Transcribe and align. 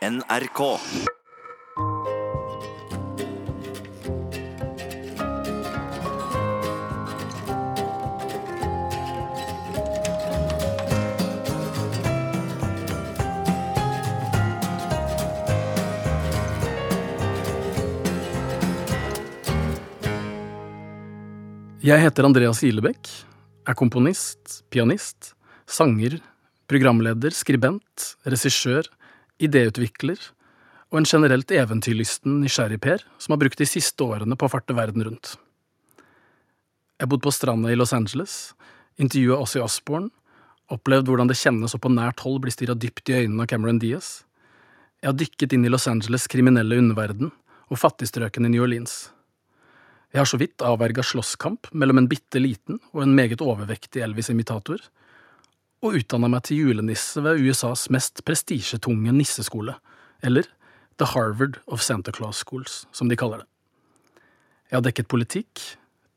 NRK. 0.00 0.60
Jeg 21.80 22.00
heter 22.00 22.24
Andreas 22.24 22.62
Ilebekk, 22.64 23.04
er 23.68 23.76
komponist, 23.76 24.62
pianist, 24.72 25.34
sanger, 25.68 26.16
programleder, 26.72 27.36
skribent, 27.36 28.14
regissør, 28.24 28.88
idéutvikler 29.40 30.20
og 30.90 31.00
en 31.00 31.08
generelt 31.08 31.52
eventyrlysten 31.54 32.40
nysgjerrig-Per 32.42 33.04
som 33.18 33.34
har 33.34 33.40
brukt 33.42 33.60
de 33.60 33.68
siste 33.68 34.04
årene 34.04 34.36
på 34.36 34.48
å 34.48 34.52
farte 34.52 34.76
verden 34.76 35.06
rundt. 35.06 35.36
Jeg 36.98 37.06
har 37.06 37.12
bodd 37.12 37.24
på 37.24 37.32
stranda 37.32 37.70
i 37.72 37.76
Los 37.78 37.94
Angeles, 37.96 38.52
intervjua 39.00 39.38
Ossie 39.40 39.62
Osborne, 39.64 40.10
opplevd 40.70 41.08
hvordan 41.08 41.30
det 41.30 41.38
kjennes 41.40 41.74
å 41.74 41.80
på 41.82 41.90
nært 41.92 42.20
hold 42.26 42.42
bli 42.44 42.52
stirra 42.52 42.76
dypt 42.76 43.08
i 43.10 43.22
øynene 43.22 43.46
av 43.46 43.50
Cameron 43.50 43.80
Diaz. 43.82 44.20
Jeg 45.00 45.08
har 45.08 45.16
dykket 45.16 45.54
inn 45.56 45.64
i 45.64 45.72
Los 45.72 45.88
Angeles' 45.88 46.28
kriminelle 46.30 46.76
underverden 46.76 47.32
og 47.70 47.80
fattigstrøkene 47.80 48.50
i 48.50 48.54
New 48.54 48.66
Orleans. 48.66 49.08
Jeg 50.10 50.20
har 50.20 50.28
så 50.28 50.40
vidt 50.42 50.62
avverga 50.66 51.04
slåsskamp 51.06 51.70
mellom 51.72 52.02
en 52.02 52.10
bitte 52.10 52.42
liten 52.42 52.80
og 52.90 53.04
en 53.04 53.14
meget 53.14 53.40
overvektig 53.40 54.02
Elvis-imitator, 54.02 54.82
og 55.80 55.96
utdanna 55.96 56.28
meg 56.28 56.44
til 56.44 56.60
julenisse 56.66 57.22
ved 57.24 57.40
USAs 57.40 57.86
mest 57.92 58.20
prestisjetunge 58.28 59.12
nisseskole, 59.16 59.76
eller 60.22 60.48
The 61.00 61.08
Harvard 61.14 61.58
of 61.66 61.80
Santa 61.80 62.12
Claus 62.12 62.42
Schools, 62.44 62.84
som 62.92 63.08
de 63.08 63.16
kaller 63.16 63.42
det. 63.42 63.48
Jeg 64.70 64.76
har 64.76 64.84
dekket 64.86 65.08
politikk, 65.10 65.62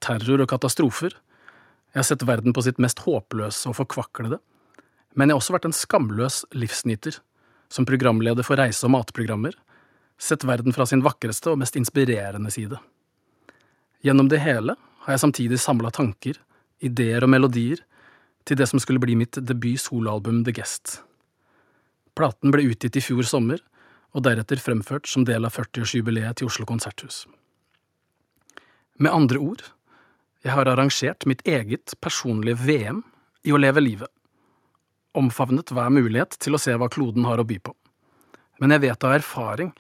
terror 0.04 0.44
og 0.44 0.50
katastrofer, 0.52 1.16
jeg 1.94 2.02
har 2.02 2.08
sett 2.08 2.26
verden 2.26 2.56
på 2.56 2.64
sitt 2.66 2.80
mest 2.82 3.04
håpløse 3.06 3.70
og 3.70 3.78
forkvaklede, 3.78 4.40
men 5.14 5.30
jeg 5.30 5.36
har 5.36 5.44
også 5.44 5.56
vært 5.56 5.68
en 5.70 5.78
skamløs 5.78 6.40
livsnyter, 6.58 7.20
som 7.70 7.86
programleder 7.86 8.46
for 8.46 8.58
reise- 8.58 8.86
og 8.88 8.96
matprogrammer, 8.96 9.54
sett 10.18 10.44
verden 10.46 10.74
fra 10.74 10.88
sin 10.90 11.04
vakreste 11.06 11.52
og 11.54 11.59
mest 11.62 11.78
inspirerende 11.78 12.52
side. 12.54 12.80
Gjennom 14.04 14.28
det 14.30 14.42
hele 14.44 14.76
har 15.06 15.16
jeg 15.16 15.24
samtidig 15.24 15.59
samla 15.62 15.94
tanker, 15.94 16.40
ideer 16.84 17.24
og 17.24 17.32
melodier 17.32 17.86
til 18.48 18.60
det 18.60 18.68
som 18.70 18.82
skulle 18.82 19.02
bli 19.04 19.16
mitt 19.20 19.40
debut 19.40 19.80
soloalbum 19.82 20.44
The 20.46 20.54
Guest. 20.56 21.00
Platen 22.18 22.54
ble 22.54 22.68
utgitt 22.70 22.98
i 23.00 23.04
fjor 23.04 23.26
sommer, 23.28 23.62
og 24.14 24.26
deretter 24.28 24.62
fremført 24.62 25.10
som 25.10 25.26
del 25.26 25.48
av 25.48 25.56
40-årsjubileet 25.56 26.38
til 26.38 26.50
Oslo 26.50 26.68
konserthus. 26.70 27.24
Med 29.02 29.10
andre 29.10 29.40
ord, 29.42 29.64
jeg 30.46 30.54
har 30.54 30.70
arrangert 30.70 31.26
mitt 31.26 31.42
eget 31.50 31.96
personlige 32.04 32.60
VM 32.62 33.02
i 33.48 33.54
å 33.56 33.60
leve 33.60 33.82
livet. 33.82 34.12
Omfavnet 35.18 35.74
hver 35.74 35.90
mulighet 35.94 36.38
til 36.42 36.54
å 36.54 36.62
se 36.62 36.76
hva 36.78 36.92
kloden 36.94 37.26
har 37.26 37.42
å 37.42 37.48
by 37.48 37.58
på. 37.64 37.74
Men 38.62 38.76
jeg 38.76 38.84
vet 38.86 39.08
av 39.08 39.16
erfaring 39.18 39.72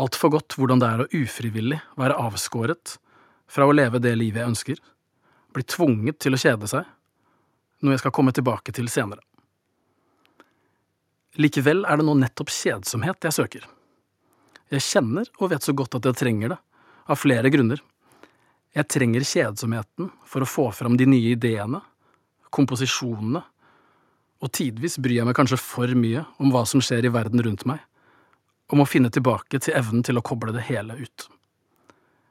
altfor 0.00 0.36
godt 0.36 0.56
hvordan 0.58 0.80
det 0.80 0.88
er 0.88 1.02
å 1.02 1.10
ufrivillig 1.24 1.80
være 1.98 2.18
avskåret 2.28 2.96
fra 3.50 3.66
å 3.66 3.74
leve 3.74 3.98
det 4.02 4.14
livet 4.18 4.42
jeg 4.42 4.52
ønsker, 4.52 4.78
bli 5.50 5.66
tvunget 5.66 6.20
til 6.22 6.36
å 6.36 6.40
kjede 6.40 6.70
seg, 6.70 6.86
noe 7.80 7.96
jeg 7.96 8.02
skal 8.02 8.14
komme 8.14 8.32
tilbake 8.36 8.74
til 8.76 8.88
senere. 8.92 9.22
Likevel 11.40 11.84
er 11.86 12.00
det 12.00 12.06
nå 12.06 12.16
nettopp 12.18 12.50
kjedsomhet 12.52 13.28
jeg 13.28 13.36
søker. 13.36 13.68
Jeg 14.70 14.86
kjenner 14.86 15.30
og 15.38 15.52
vet 15.52 15.66
så 15.66 15.74
godt 15.74 15.96
at 15.98 16.08
jeg 16.10 16.18
trenger 16.18 16.54
det, 16.54 16.58
av 17.10 17.18
flere 17.18 17.50
grunner. 17.50 17.80
Jeg 18.76 18.86
trenger 18.90 19.26
kjedsomheten 19.26 20.10
for 20.26 20.44
å 20.44 20.48
få 20.48 20.68
fram 20.74 20.98
de 20.98 21.08
nye 21.10 21.34
ideene, 21.34 21.80
komposisjonene, 22.54 23.42
og 24.40 24.52
tidvis 24.56 24.96
bryr 25.02 25.20
jeg 25.20 25.28
meg 25.28 25.36
kanskje 25.36 25.58
for 25.60 25.90
mye 25.98 26.22
om 26.40 26.52
hva 26.54 26.62
som 26.68 26.82
skjer 26.82 27.06
i 27.06 27.12
verden 27.12 27.42
rundt 27.44 27.66
meg, 27.68 27.82
om 28.70 28.82
å 28.82 28.88
finne 28.88 29.10
tilbake 29.12 29.58
til 29.58 29.74
evnen 29.76 30.04
til 30.06 30.18
å 30.18 30.24
koble 30.24 30.54
det 30.54 30.64
hele 30.70 30.96
ut. 31.02 31.26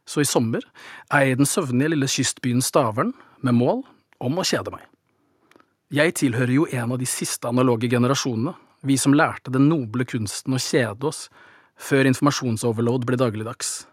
Så 0.09 0.23
i 0.23 0.27
sommer 0.27 0.63
er 1.13 1.25
jeg 1.25 1.35
i 1.35 1.39
den 1.43 1.49
søvnige 1.49 1.93
lille 1.93 2.09
kystbyen 2.09 2.63
Stavern 2.65 3.11
med 3.45 3.59
mål 3.59 3.83
om 4.23 4.39
å 4.39 4.47
kjede 4.47 4.73
meg. 4.73 4.88
Jeg 5.89 6.13
tilhører 6.19 6.51
jo 6.53 6.67
en 6.69 6.91
av 6.93 6.99
de 7.01 7.05
siste 7.09 7.49
analoge 7.49 7.87
generasjonene, 7.89 8.51
vi 8.85 8.93
som 9.01 9.15
lærte 9.17 9.49
den 9.49 9.65
noble 9.71 10.05
kunsten 10.05 10.53
å 10.53 10.59
kjede 10.61 11.07
oss 11.09 11.23
før 11.81 12.05
informasjonsoverload 12.11 13.07
ble 13.09 13.17
dagligdags, 13.17 13.87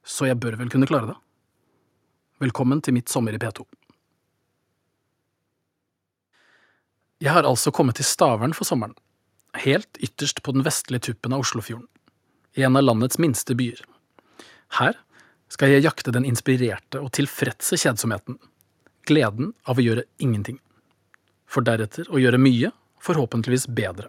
så 0.00 0.30
jeg 0.30 0.40
bør 0.40 0.56
vel 0.62 0.72
kunne 0.72 0.88
klare 0.88 1.10
det. 1.10 1.18
Velkommen 2.40 2.80
til 2.80 2.96
mitt 2.96 3.12
sommer 3.12 3.36
i 3.36 3.42
P2. 3.42 3.66
Jeg 7.20 7.36
har 7.36 7.44
altså 7.44 7.68
kommet 7.68 8.00
til 8.00 8.08
Stavern 8.08 8.56
for 8.56 8.64
sommeren, 8.64 8.96
helt 9.60 10.00
ytterst 10.00 10.40
på 10.40 10.56
den 10.56 10.64
vestlige 10.64 11.10
tuppen 11.10 11.36
av 11.36 11.44
Oslofjorden, 11.44 11.86
i 12.56 12.64
en 12.64 12.80
av 12.80 12.88
landets 12.88 13.20
minste 13.20 13.52
byer. 13.60 13.84
Her 14.80 14.96
skal 15.52 15.76
jeg 15.76 15.84
jakte 15.84 16.16
den 16.16 16.24
inspirerte 16.24 17.04
og 17.04 17.12
tilfredse 17.12 17.76
kjedsomheten, 17.76 18.40
gleden 19.04 19.52
av 19.68 19.76
å 19.76 19.90
gjøre 19.90 20.08
ingenting, 20.16 20.62
for 21.52 21.64
deretter 21.66 22.08
å 22.08 22.20
gjøre 22.20 22.40
mye, 22.40 22.72
forhåpentligvis 23.02 23.68
bedre. 23.68 24.08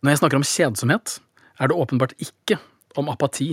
Når 0.00 0.14
jeg 0.14 0.20
snakker 0.22 0.40
om 0.40 0.46
kjedsomhet, 0.48 1.18
er 1.60 1.68
det 1.68 1.76
åpenbart 1.76 2.14
ikke 2.24 2.56
om 2.98 3.10
apati, 3.12 3.52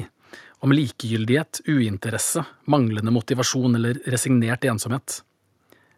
om 0.64 0.74
likegyldighet, 0.74 1.62
uinteresse, 1.68 2.44
manglende 2.66 3.14
motivasjon 3.14 3.78
eller 3.78 4.00
resignert 4.10 4.66
ensomhet. 4.66 5.22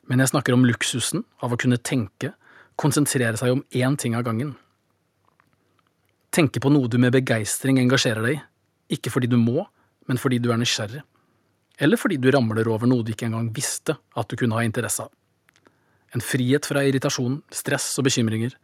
Men 0.10 0.24
jeg 0.24 0.34
snakker 0.34 0.56
om 0.56 0.66
luksusen 0.66 1.24
av 1.46 1.54
å 1.54 1.60
kunne 1.60 1.78
tenke, 1.78 2.34
konsentrere 2.80 3.38
seg 3.40 3.54
om 3.54 3.64
én 3.78 3.96
ting 4.00 4.18
av 4.18 4.26
gangen. 4.28 4.56
Tenke 6.34 6.62
på 6.62 6.72
noe 6.74 6.90
du 6.90 6.98
med 7.02 7.14
begeistring 7.14 7.80
engasjerer 7.82 8.26
deg 8.26 8.40
i, 8.40 8.42
ikke 8.98 9.14
fordi 9.14 9.30
du 9.30 9.38
må, 9.38 9.68
men 10.10 10.18
fordi 10.18 10.42
du 10.42 10.50
er 10.52 10.60
nysgjerrig. 10.62 11.04
Eller 11.80 12.00
fordi 12.02 12.18
du 12.20 12.28
ramler 12.34 12.68
over 12.68 12.90
noe 12.90 13.06
du 13.06 13.14
ikke 13.14 13.30
engang 13.30 13.52
visste 13.56 13.96
at 14.18 14.28
du 14.30 14.36
kunne 14.36 14.58
ha 14.58 14.66
interesse 14.66 15.06
av. 15.06 15.14
En 16.16 16.24
frihet 16.26 16.66
fra 16.66 16.82
irritasjon, 16.88 17.42
stress 17.54 17.92
og 18.02 18.08
bekymringer, 18.08 18.56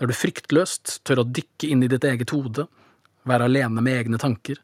der 0.00 0.10
du 0.10 0.16
fryktløst 0.16 0.98
tør 1.06 1.22
å 1.22 1.28
dykke 1.28 1.70
inn 1.70 1.84
i 1.84 1.90
ditt 1.90 2.06
eget 2.08 2.32
hode, 2.34 2.66
være 3.28 3.46
alene 3.46 3.84
med 3.84 3.98
egne 3.98 4.18
tanker, 4.20 4.58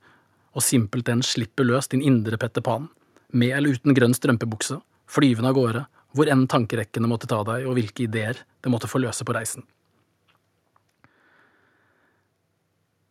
og 0.56 0.64
simpelthen 0.64 1.22
slippe 1.26 1.66
løs 1.66 1.90
din 1.92 2.02
indre 2.02 2.38
Petter 2.40 2.64
Pan, 2.64 2.88
med 3.36 3.52
eller 3.52 3.76
uten 3.76 3.94
grønn 3.94 4.16
strømpebukse, 4.16 4.78
flyvende 5.06 5.52
av 5.52 5.58
gårde, 5.58 5.84
hvor 6.16 6.30
enn 6.32 6.46
tankerekkene 6.48 7.08
måtte 7.10 7.28
ta 7.28 7.42
deg, 7.44 7.66
og 7.68 7.76
hvilke 7.76 8.06
ideer 8.06 8.40
det 8.64 8.72
måtte 8.72 8.88
få 8.88 9.02
løse 9.04 9.26
på 9.26 9.36
reisen. 9.36 9.66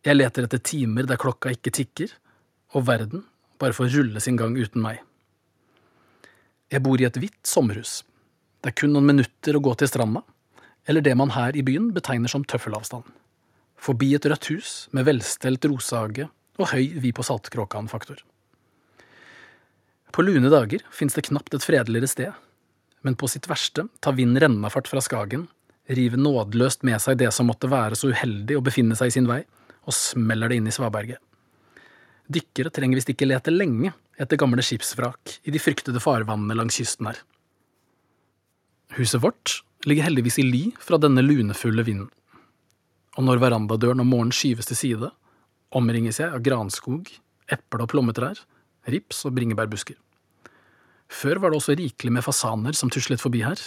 Jeg 0.06 0.18
leter 0.18 0.46
etter 0.46 0.62
timer 0.62 1.06
der 1.06 1.18
klokka 1.18 1.50
ikke 1.54 1.72
tikker, 1.74 2.10
og 2.74 2.84
verden 2.86 3.24
bare 3.58 3.74
får 3.74 3.94
rulle 3.94 4.22
sin 4.22 4.36
gang 4.38 4.58
uten 4.58 4.82
meg. 4.82 5.00
Jeg 6.70 6.82
bor 6.82 7.00
i 7.00 7.06
et 7.06 7.18
hvitt 7.18 7.46
sommerhus. 7.46 8.00
Det 8.66 8.72
er 8.72 8.80
kun 8.80 8.96
noen 8.96 9.06
minutter 9.06 9.54
å 9.54 9.60
gå 9.62 9.72
til 9.78 9.86
stranda, 9.86 10.24
eller 10.90 11.04
det 11.06 11.12
man 11.14 11.30
her 11.30 11.54
i 11.54 11.62
byen 11.62 11.92
betegner 11.94 12.26
som 12.26 12.42
tøffelavstand. 12.42 13.04
Forbi 13.78 14.08
et 14.16 14.24
rødt 14.26 14.48
hus 14.50 14.70
med 14.90 15.06
velstelt 15.06 15.68
rosehage 15.70 16.26
og 16.58 16.72
høy 16.72 16.96
Vi 16.98 17.12
på 17.14 17.22
Saltkråkan-faktor. 17.22 18.24
På 20.10 20.24
lune 20.26 20.50
dager 20.50 20.82
fins 20.90 21.14
det 21.14 21.28
knapt 21.28 21.54
et 21.54 21.62
fredeligere 21.62 22.10
sted, 22.10 22.32
men 23.06 23.14
på 23.14 23.30
sitt 23.30 23.46
verste 23.46 23.86
tar 24.02 24.18
vind 24.18 24.34
rennafart 24.42 24.90
fra 24.90 25.04
Skagen, 25.04 25.46
river 25.86 26.18
nådeløst 26.18 26.82
med 26.82 26.98
seg 27.06 27.20
det 27.22 27.30
som 27.38 27.46
måtte 27.46 27.70
være 27.70 27.94
så 27.94 28.10
uheldig 28.10 28.58
å 28.58 28.66
befinne 28.66 28.98
seg 28.98 29.12
i 29.12 29.16
sin 29.20 29.30
vei, 29.30 29.44
og 29.86 29.94
smeller 29.94 30.50
det 30.50 30.58
inn 30.58 30.66
i 30.66 30.74
svaberget. 30.74 31.22
Dykkere 32.26 32.74
trenger 32.74 32.98
visst 32.98 33.14
ikke 33.14 33.30
lete 33.30 33.54
lenge 33.54 33.94
etter 34.18 34.42
gamle 34.42 34.66
skipsvrak 34.66 35.38
i 35.46 35.54
de 35.54 35.62
fryktede 35.62 36.02
farvannene 36.02 36.58
langs 36.58 36.82
kysten 36.82 37.12
her. 37.12 37.22
Huset 38.96 39.20
vårt 39.22 39.60
ligger 39.84 40.06
heldigvis 40.06 40.38
i 40.40 40.46
ly 40.46 40.62
fra 40.80 40.96
denne 40.96 41.20
lunefulle 41.20 41.84
vinden, 41.84 42.08
og 43.16 43.24
når 43.28 43.42
verandadøren 43.42 44.00
om 44.00 44.08
morgenen 44.08 44.34
skyves 44.34 44.68
til 44.70 44.78
side, 44.80 45.10
omringes 45.76 46.20
jeg 46.22 46.32
av 46.32 46.40
granskog, 46.44 47.10
eple- 47.52 47.84
og 47.84 47.90
plommetrær, 47.92 48.40
rips 48.88 49.24
og 49.28 49.34
bringebærbusker. 49.36 49.98
Før 51.12 51.42
var 51.42 51.52
det 51.52 51.60
også 51.60 51.76
rikelig 51.78 52.12
med 52.16 52.24
fasaner 52.24 52.76
som 52.76 52.90
tuslet 52.90 53.20
forbi 53.20 53.44
her, 53.44 53.60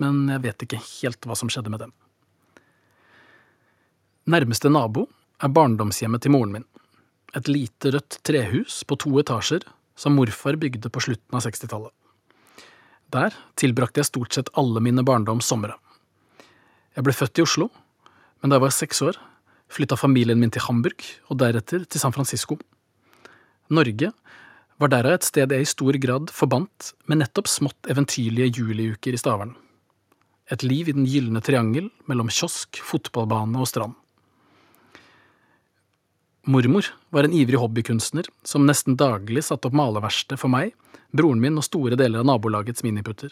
men 0.00 0.24
jeg 0.32 0.44
vet 0.48 0.64
ikke 0.64 0.80
helt 0.80 1.28
hva 1.28 1.36
som 1.38 1.52
skjedde 1.52 1.70
med 1.72 1.84
dem. 1.84 1.92
Nærmeste 4.32 4.70
nabo 4.72 5.08
er 5.42 5.52
barndomshjemmet 5.52 6.24
til 6.24 6.32
moren 6.34 6.56
min. 6.56 6.68
Et 7.36 7.48
lite 7.48 7.92
rødt 7.92 8.20
trehus 8.24 8.82
på 8.88 8.98
to 9.04 9.12
etasjer 9.20 9.66
som 9.98 10.16
morfar 10.16 10.56
bygde 10.60 10.90
på 10.92 11.02
slutten 11.02 11.36
av 11.36 11.44
60-tallet. 11.44 11.92
Der 13.12 13.34
tilbrakte 13.60 14.00
jeg 14.00 14.08
stort 14.08 14.36
sett 14.36 14.50
alle 14.56 14.80
mine 14.80 15.04
barndoms 15.04 15.48
somre. 15.50 15.76
Jeg 16.96 17.04
ble 17.04 17.14
født 17.16 17.40
i 17.40 17.44
Oslo, 17.44 17.68
men 18.40 18.50
da 18.50 18.56
jeg 18.56 18.64
var 18.64 18.74
seks 18.74 19.02
år, 19.04 19.18
flytta 19.72 19.96
familien 19.96 20.40
min 20.40 20.52
til 20.52 20.64
Hamburg, 20.64 21.04
og 21.28 21.38
deretter 21.40 21.84
til 21.84 22.00
San 22.00 22.12
Francisco. 22.12 22.58
Norge 23.72 24.12
var 24.80 24.92
derav 24.92 25.18
et 25.18 25.28
sted 25.28 25.52
jeg 25.52 25.64
i 25.64 25.68
stor 25.68 25.96
grad 26.00 26.32
forbandt 26.34 26.92
med 27.08 27.22
nettopp 27.22 27.48
smått 27.48 27.88
eventyrlige 27.92 28.50
juliuker 28.58 29.14
i 29.14 29.20
Stavern. 29.20 29.54
Et 30.52 30.64
liv 30.66 30.88
i 30.90 30.96
den 30.96 31.06
gylne 31.08 31.40
triangel 31.44 31.88
mellom 32.10 32.32
kiosk, 32.32 32.80
fotballbane 32.84 33.60
og 33.60 33.68
strand. 33.70 33.94
Mormor 36.44 36.86
var 37.10 37.24
en 37.24 37.32
ivrig 37.32 37.58
hobbykunstner 37.58 38.26
som 38.42 38.66
nesten 38.66 38.96
daglig 38.98 39.44
satte 39.46 39.68
opp 39.68 39.76
maleverksted 39.78 40.40
for 40.40 40.50
meg, 40.50 40.72
broren 41.14 41.38
min 41.38 41.60
og 41.60 41.62
store 41.62 41.94
deler 41.94 42.24
av 42.24 42.26
nabolagets 42.26 42.82
miniputter. 42.82 43.30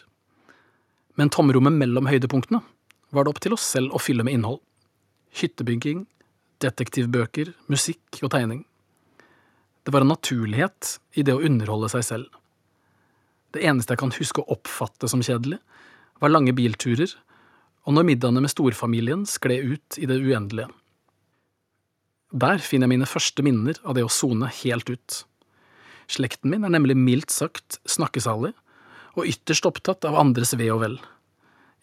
Men 1.19 1.27
tomrommet 1.27 1.75
mellom 1.75 2.07
høydepunktene 2.07 2.61
var 3.11 3.27
det 3.27 3.33
opp 3.33 3.41
til 3.43 3.57
oss 3.57 3.67
selv 3.67 3.91
å 3.91 3.99
fylle 3.99 4.23
med 4.23 4.37
innhold. 4.37 4.61
Hyttebygging, 5.41 6.05
detektivbøker, 6.63 7.51
musikk 7.67 8.21
og 8.23 8.31
tegning. 8.31 8.63
Det 9.83 9.91
var 9.91 10.05
en 10.05 10.13
naturlighet 10.13 10.95
i 11.19 11.27
det 11.27 11.35
å 11.35 11.43
underholde 11.43 11.91
seg 11.91 12.07
selv. 12.07 12.29
Det 13.51 13.65
eneste 13.67 13.91
jeg 13.91 14.05
kan 14.05 14.15
huske 14.15 14.39
å 14.39 14.55
oppfatte 14.55 15.11
som 15.11 15.19
kjedelig, 15.19 15.59
var 16.23 16.31
lange 16.31 16.55
bilturer, 16.55 17.11
og 17.83 17.97
når 17.97 18.07
middagene 18.07 18.45
med 18.45 18.53
storfamilien 18.53 19.27
skled 19.27 19.75
ut 19.75 19.99
i 19.99 20.07
det 20.07 20.21
uendelige. 20.21 20.71
Der 22.31 22.63
finner 22.63 22.87
jeg 22.87 22.95
mine 22.95 23.09
første 23.09 23.43
minner 23.43 23.79
av 23.83 23.97
det 23.97 24.05
å 24.07 24.11
sone 24.11 24.47
helt 24.61 24.89
ut. 24.89 25.23
Slekten 26.11 26.51
min 26.51 26.63
er 26.67 26.71
nemlig 26.71 26.95
mildt 26.99 27.31
sagt 27.31 27.79
snakkesalig, 27.87 28.53
og 29.19 29.27
ytterst 29.27 29.67
opptatt 29.67 30.07
av 30.07 30.15
andres 30.19 30.53
ve 30.55 30.69
og 30.71 30.81
vel. 30.85 30.95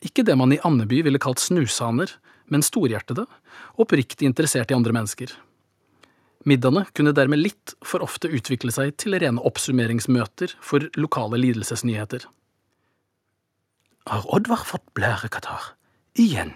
Ikke 0.05 0.25
det 0.25 0.37
man 0.39 0.55
i 0.55 0.61
Andeby 0.65 1.03
ville 1.05 1.21
kalt 1.21 1.43
snushaner, 1.43 2.15
men 2.49 2.65
storhjertede, 2.65 3.27
oppriktig 3.77 4.29
interessert 4.29 4.73
i 4.73 4.77
andre 4.77 4.95
mennesker. 4.97 5.35
Middagene 6.49 6.87
kunne 6.97 7.12
dermed 7.12 7.43
litt 7.43 7.75
for 7.85 8.05
ofte 8.05 8.31
utvikle 8.33 8.73
seg 8.73 8.95
til 9.00 9.19
rene 9.21 9.43
oppsummeringsmøter 9.45 10.55
for 10.65 10.87
lokale 10.97 11.41
lidelsesnyheter. 11.43 12.25
Har 14.09 14.29
Oddvar 14.33 14.62
fått 14.65 14.87
blærekatarr? 14.97 15.75
Igjen? 16.17 16.55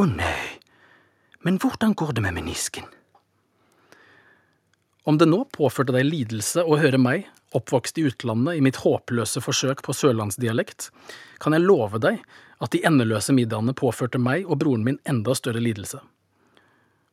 Å 0.00 0.06
nei. 0.08 0.62
Men 1.44 1.60
hvordan 1.60 1.92
går 1.98 2.16
det 2.16 2.24
med 2.24 2.38
menisken? 2.38 2.86
Om 5.06 5.18
det 5.18 5.28
nå 5.30 5.44
påførte 5.54 5.94
deg 5.94 6.08
lidelse 6.08 6.64
å 6.66 6.80
høre 6.80 6.98
meg, 6.98 7.28
oppvokst 7.54 7.98
i 8.00 8.08
utlandet 8.08 8.58
i 8.58 8.62
mitt 8.64 8.80
håpløse 8.82 9.38
forsøk 9.38 9.84
på 9.86 9.94
sørlandsdialekt, 9.94 10.88
kan 11.38 11.54
jeg 11.54 11.62
love 11.62 12.00
deg 12.02 12.18
at 12.58 12.72
de 12.74 12.80
endeløse 12.88 13.34
middagene 13.36 13.76
påførte 13.78 14.18
meg 14.18 14.48
og 14.50 14.58
broren 14.64 14.82
min 14.82 14.98
enda 15.06 15.36
større 15.38 15.62
lidelse. 15.62 16.00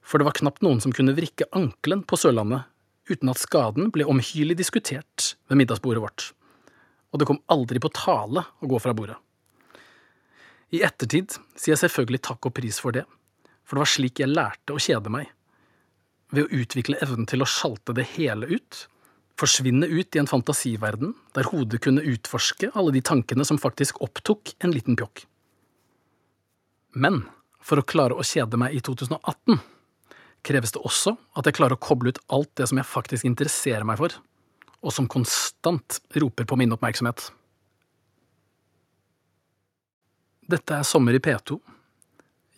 For 0.02 0.18
det 0.18 0.26
var 0.26 0.38
knapt 0.40 0.64
noen 0.66 0.82
som 0.82 0.96
kunne 0.96 1.14
vrikke 1.14 1.46
ankelen 1.54 2.02
på 2.08 2.18
Sørlandet 2.20 2.66
uten 3.12 3.30
at 3.30 3.40
skaden 3.40 3.92
ble 3.94 4.08
omhyrlig 4.10 4.58
diskutert 4.58 5.36
ved 5.52 5.62
middagsbordet 5.62 6.02
vårt, 6.04 6.26
og 7.14 7.22
det 7.22 7.30
kom 7.30 7.44
aldri 7.52 7.82
på 7.84 7.92
tale 7.94 8.46
å 8.58 8.72
gå 8.74 8.80
fra 8.82 8.96
bordet. 8.98 9.20
I 10.74 10.82
ettertid 10.82 11.38
sier 11.54 11.76
jeg 11.76 11.84
selvfølgelig 11.84 12.24
takk 12.26 12.50
og 12.50 12.56
pris 12.58 12.82
for 12.82 12.96
det, 12.96 13.06
for 13.64 13.78
det 13.78 13.86
var 13.86 13.94
slik 13.94 14.24
jeg 14.24 14.34
lærte 14.34 14.74
å 14.74 14.82
kjede 14.82 15.12
meg, 15.14 15.30
ved 16.34 16.48
å 16.48 16.62
utvikle 16.64 16.98
evnen 17.04 17.28
til 17.30 17.46
å 17.46 17.50
sjalte 17.50 17.94
det 17.96 18.08
hele 18.16 18.50
ut, 18.50 18.88
forsvinne 19.40 19.88
ut 19.90 20.16
i 20.16 20.22
en 20.22 20.30
fantasiverden 20.30 21.14
der 21.38 21.50
hodet 21.50 21.82
kunne 21.86 22.06
utforske 22.06 22.72
alle 22.74 22.94
de 22.96 23.02
tankene 23.06 23.46
som 23.46 23.62
faktisk 23.62 24.02
opptok 24.06 24.56
en 24.66 24.74
liten 24.74 24.98
pjokk. 24.98 25.26
Men 26.94 27.24
for 27.64 27.80
å 27.80 27.86
klare 27.88 28.18
å 28.18 28.26
kjede 28.26 28.60
meg 28.62 28.76
i 28.78 28.82
2018 28.86 29.62
kreves 30.46 30.74
det 30.76 30.82
også 30.84 31.16
at 31.38 31.48
jeg 31.48 31.58
klarer 31.58 31.78
å 31.78 31.82
koble 31.82 32.14
ut 32.14 32.22
alt 32.36 32.52
det 32.60 32.68
som 32.70 32.80
jeg 32.80 32.90
faktisk 32.90 33.30
interesserer 33.30 33.88
meg 33.88 34.02
for, 34.02 34.14
og 34.84 34.92
som 34.92 35.08
konstant 35.08 36.02
roper 36.20 36.46
på 36.50 36.58
min 36.60 36.74
oppmerksomhet. 36.76 37.30
Dette 40.52 40.76
er 40.76 40.84
Sommer 40.86 41.16
i 41.16 41.22
P2. 41.24 41.56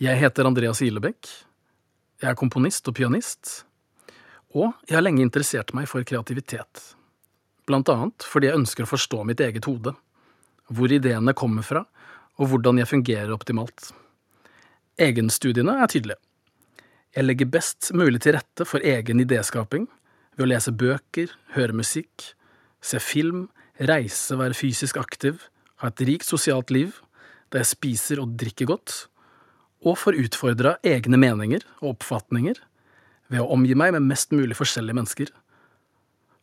Jeg 0.01 0.19
heter 0.19 0.47
Andreas 0.49 0.81
Ilebekk. 0.81 1.29
Jeg 2.21 2.31
er 2.31 2.37
komponist 2.39 2.87
og 2.87 2.95
pianist. 2.95 3.65
Og 4.55 4.71
jeg 4.87 4.95
har 4.97 5.03
lenge 5.03 5.23
interessert 5.25 5.73
meg 5.75 5.89
for 5.91 6.05
kreativitet. 6.07 6.83
Blant 7.67 7.89
annet 7.91 8.25
fordi 8.27 8.49
jeg 8.49 8.61
ønsker 8.61 8.85
å 8.85 8.91
forstå 8.93 9.23
mitt 9.27 9.41
eget 9.43 9.67
hode. 9.67 9.95
Hvor 10.71 10.91
ideene 10.91 11.35
kommer 11.37 11.65
fra, 11.65 11.83
og 12.39 12.51
hvordan 12.51 12.79
jeg 12.81 12.89
fungerer 12.89 13.33
optimalt. 13.35 13.91
Egenstudiene 14.99 15.75
er 15.83 15.91
tydelige. 15.91 16.21
Jeg 17.15 17.27
legger 17.27 17.51
best 17.51 17.91
mulig 17.95 18.21
til 18.23 18.35
rette 18.35 18.65
for 18.67 18.83
egen 18.83 19.21
idéskaping 19.23 19.85
ved 20.35 20.43
å 20.43 20.49
lese 20.51 20.73
bøker, 20.75 21.31
høre 21.55 21.75
musikk, 21.75 22.31
se 22.83 22.99
film, 22.99 23.47
reise, 23.79 24.35
være 24.35 24.55
fysisk 24.57 24.99
aktiv, 24.99 25.45
ha 25.79 25.91
et 25.91 26.03
rikt 26.07 26.27
sosialt 26.27 26.71
liv, 26.75 26.99
der 27.51 27.63
jeg 27.63 27.71
spiser 27.71 28.23
og 28.23 28.35
drikker 28.39 28.67
godt, 28.71 29.05
og 29.83 29.97
får 29.99 30.19
utfordra 30.23 30.75
egne 30.85 31.19
meninger 31.19 31.65
og 31.81 31.95
oppfatninger 31.95 32.61
ved 33.33 33.41
å 33.41 33.49
omgi 33.55 33.75
meg 33.77 33.95
med 33.95 34.05
mest 34.05 34.33
mulig 34.35 34.57
forskjellige 34.57 34.97
mennesker, 34.97 35.31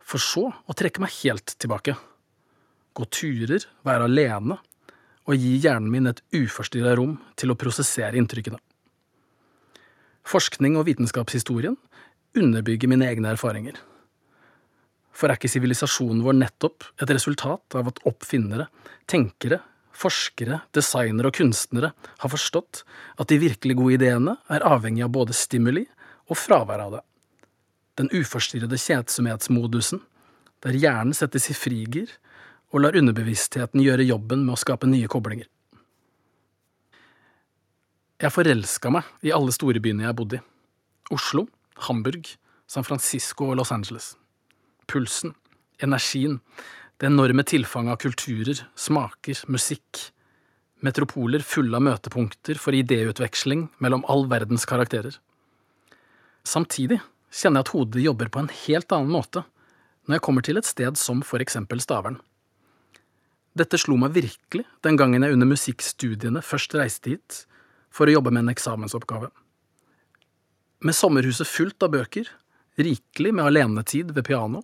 for 0.03 0.23
så 0.23 0.49
å 0.51 0.77
trekke 0.77 1.03
meg 1.03 1.15
helt 1.23 1.55
tilbake, 1.63 1.95
gå 2.93 3.07
turer, 3.15 3.65
være 3.87 4.09
alene 4.11 4.59
og 5.23 5.39
gi 5.39 5.55
hjernen 5.63 5.91
min 5.93 6.11
et 6.11 6.21
uforstyrra 6.35 6.97
rom 6.99 7.17
til 7.39 7.53
å 7.53 7.59
prosessere 7.59 8.19
inntrykkene. 8.19 8.59
Forskning 10.27 10.77
og 10.79 10.87
vitenskapshistorien 10.91 11.79
underbygger 12.39 12.91
mine 12.91 13.09
egne 13.11 13.33
erfaringer. 13.35 13.79
For 15.13 15.29
er 15.29 15.39
ikke 15.39 15.51
sivilisasjonen 15.53 16.23
vår 16.25 16.39
nettopp 16.39 16.87
et 17.03 17.11
resultat 17.11 17.77
av 17.79 17.91
at 17.91 18.01
oppfinnere, 18.09 18.69
tenkere, 19.11 19.61
forskere, 19.97 20.63
designere 20.75 21.31
og 21.31 21.37
kunstnere 21.37 21.93
har 22.23 22.33
forstått 22.33 22.83
at 23.21 23.31
de 23.31 23.41
virkelig 23.43 23.77
gode 23.79 23.97
ideene 23.99 24.37
er 24.53 24.65
avhengig 24.67 25.05
av 25.07 25.13
både 25.15 25.37
stimuli 25.37 25.85
og 26.31 26.39
fravær 26.39 26.87
av 26.87 26.97
det? 26.97 27.03
Den 28.01 28.09
uforstyrrede 28.15 28.79
kjedsomhetsmodusen, 28.81 30.01
der 30.65 30.79
hjernen 30.79 31.17
settes 31.17 31.51
i 31.53 31.57
frigir 31.57 32.13
og 32.73 32.85
lar 32.85 32.97
underbevisstheten 32.97 33.83
gjøre 33.85 34.07
jobben 34.09 34.47
med 34.47 34.57
å 34.57 34.63
skape 34.63 34.89
nye 34.89 35.11
koblinger. 35.13 35.49
Jeg 38.23 38.31
forelska 38.33 38.93
meg 38.95 39.27
i 39.27 39.33
alle 39.35 39.53
storbyene 39.53 40.07
jeg 40.07 40.17
bodde 40.17 40.39
i. 40.39 40.45
Oslo, 41.13 41.49
Hamburg, 41.89 42.29
San 42.71 42.87
Francisco 42.87 43.51
og 43.51 43.59
Los 43.59 43.73
Angeles. 43.75 44.13
Pulsen, 44.89 45.35
energien, 45.83 46.39
det 47.03 47.09
enorme 47.11 47.43
tilfanget 47.43 47.93
av 47.93 47.97
kulturer, 47.97 48.59
smaker, 48.79 49.39
musikk. 49.51 49.99
Metropoler 50.87 51.43
fulle 51.43 51.75
av 51.75 51.83
møtepunkter 51.83 52.61
for 52.63 52.79
idéutveksling 52.79 53.65
mellom 53.83 54.05
all 54.07 54.29
verdens 54.31 54.63
karakterer. 54.71 55.17
Samtidig 56.47 57.01
kjenner 57.35 57.59
jeg 57.59 57.67
at 57.67 57.73
hodet 57.75 58.05
jobber 58.07 58.31
på 58.31 58.45
en 58.45 58.53
helt 58.55 58.95
annen 58.95 59.11
måte 59.11 59.43
når 60.07 60.15
jeg 60.15 60.27
kommer 60.29 60.47
til 60.47 60.63
et 60.63 60.71
sted 60.71 60.99
som 61.01 61.27
for 61.27 61.43
eksempel 61.43 61.83
Stavern. 61.83 62.21
Dette 63.59 63.83
slo 63.83 63.99
meg 63.99 64.15
virkelig 64.15 64.69
den 64.87 64.95
gangen 64.95 65.27
jeg 65.27 65.35
under 65.35 65.51
musikkstudiene 65.51 66.47
først 66.47 66.79
reiste 66.79 67.17
hit 67.17 67.45
for 67.91 68.07
å 68.07 68.15
jobbe 68.15 68.31
med 68.31 68.47
en 68.47 68.55
eksamensoppgave. 68.55 69.33
Med 70.87 70.95
sommerhuset 70.95 71.51
fullt 71.51 71.83
av 71.83 71.97
bøker, 71.99 72.31
rikelig 72.79 73.35
med 73.35 73.51
alenetid 73.51 74.15
ved 74.15 74.31
piano 74.31 74.63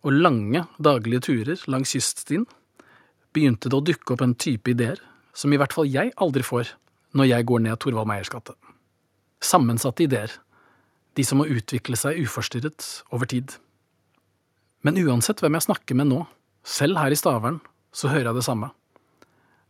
og 0.00 0.16
lange 0.16 0.64
daglige 0.82 1.24
turer 1.28 1.62
langs 1.70 1.92
kyststien, 1.94 2.46
begynte 3.34 3.70
det 3.70 3.78
å 3.78 3.84
dukke 3.84 4.14
opp 4.14 4.24
en 4.24 4.34
type 4.34 4.72
ideer 4.72 5.00
som 5.36 5.52
i 5.52 5.58
hvert 5.60 5.74
fall 5.76 5.90
jeg 5.90 6.14
aldri 6.18 6.42
får 6.46 6.72
når 7.16 7.30
jeg 7.30 7.46
går 7.50 7.64
ned 7.66 7.80
Torvald 7.82 8.08
Meyers 8.10 8.30
gate. 8.32 8.54
Sammensatte 9.40 10.04
ideer, 10.04 10.32
de 11.16 11.26
som 11.26 11.40
må 11.40 11.48
utvikle 11.50 11.98
seg 11.98 12.20
uforstyrret 12.22 12.86
over 13.14 13.28
tid. 13.30 13.56
Men 14.86 14.98
uansett 15.00 15.42
hvem 15.42 15.56
jeg 15.58 15.68
snakker 15.68 15.98
med 15.98 16.10
nå, 16.10 16.24
selv 16.64 17.00
her 17.00 17.12
i 17.12 17.18
Stavern, 17.18 17.60
så 17.92 18.10
hører 18.12 18.30
jeg 18.30 18.40
det 18.40 18.46
samme. 18.46 18.70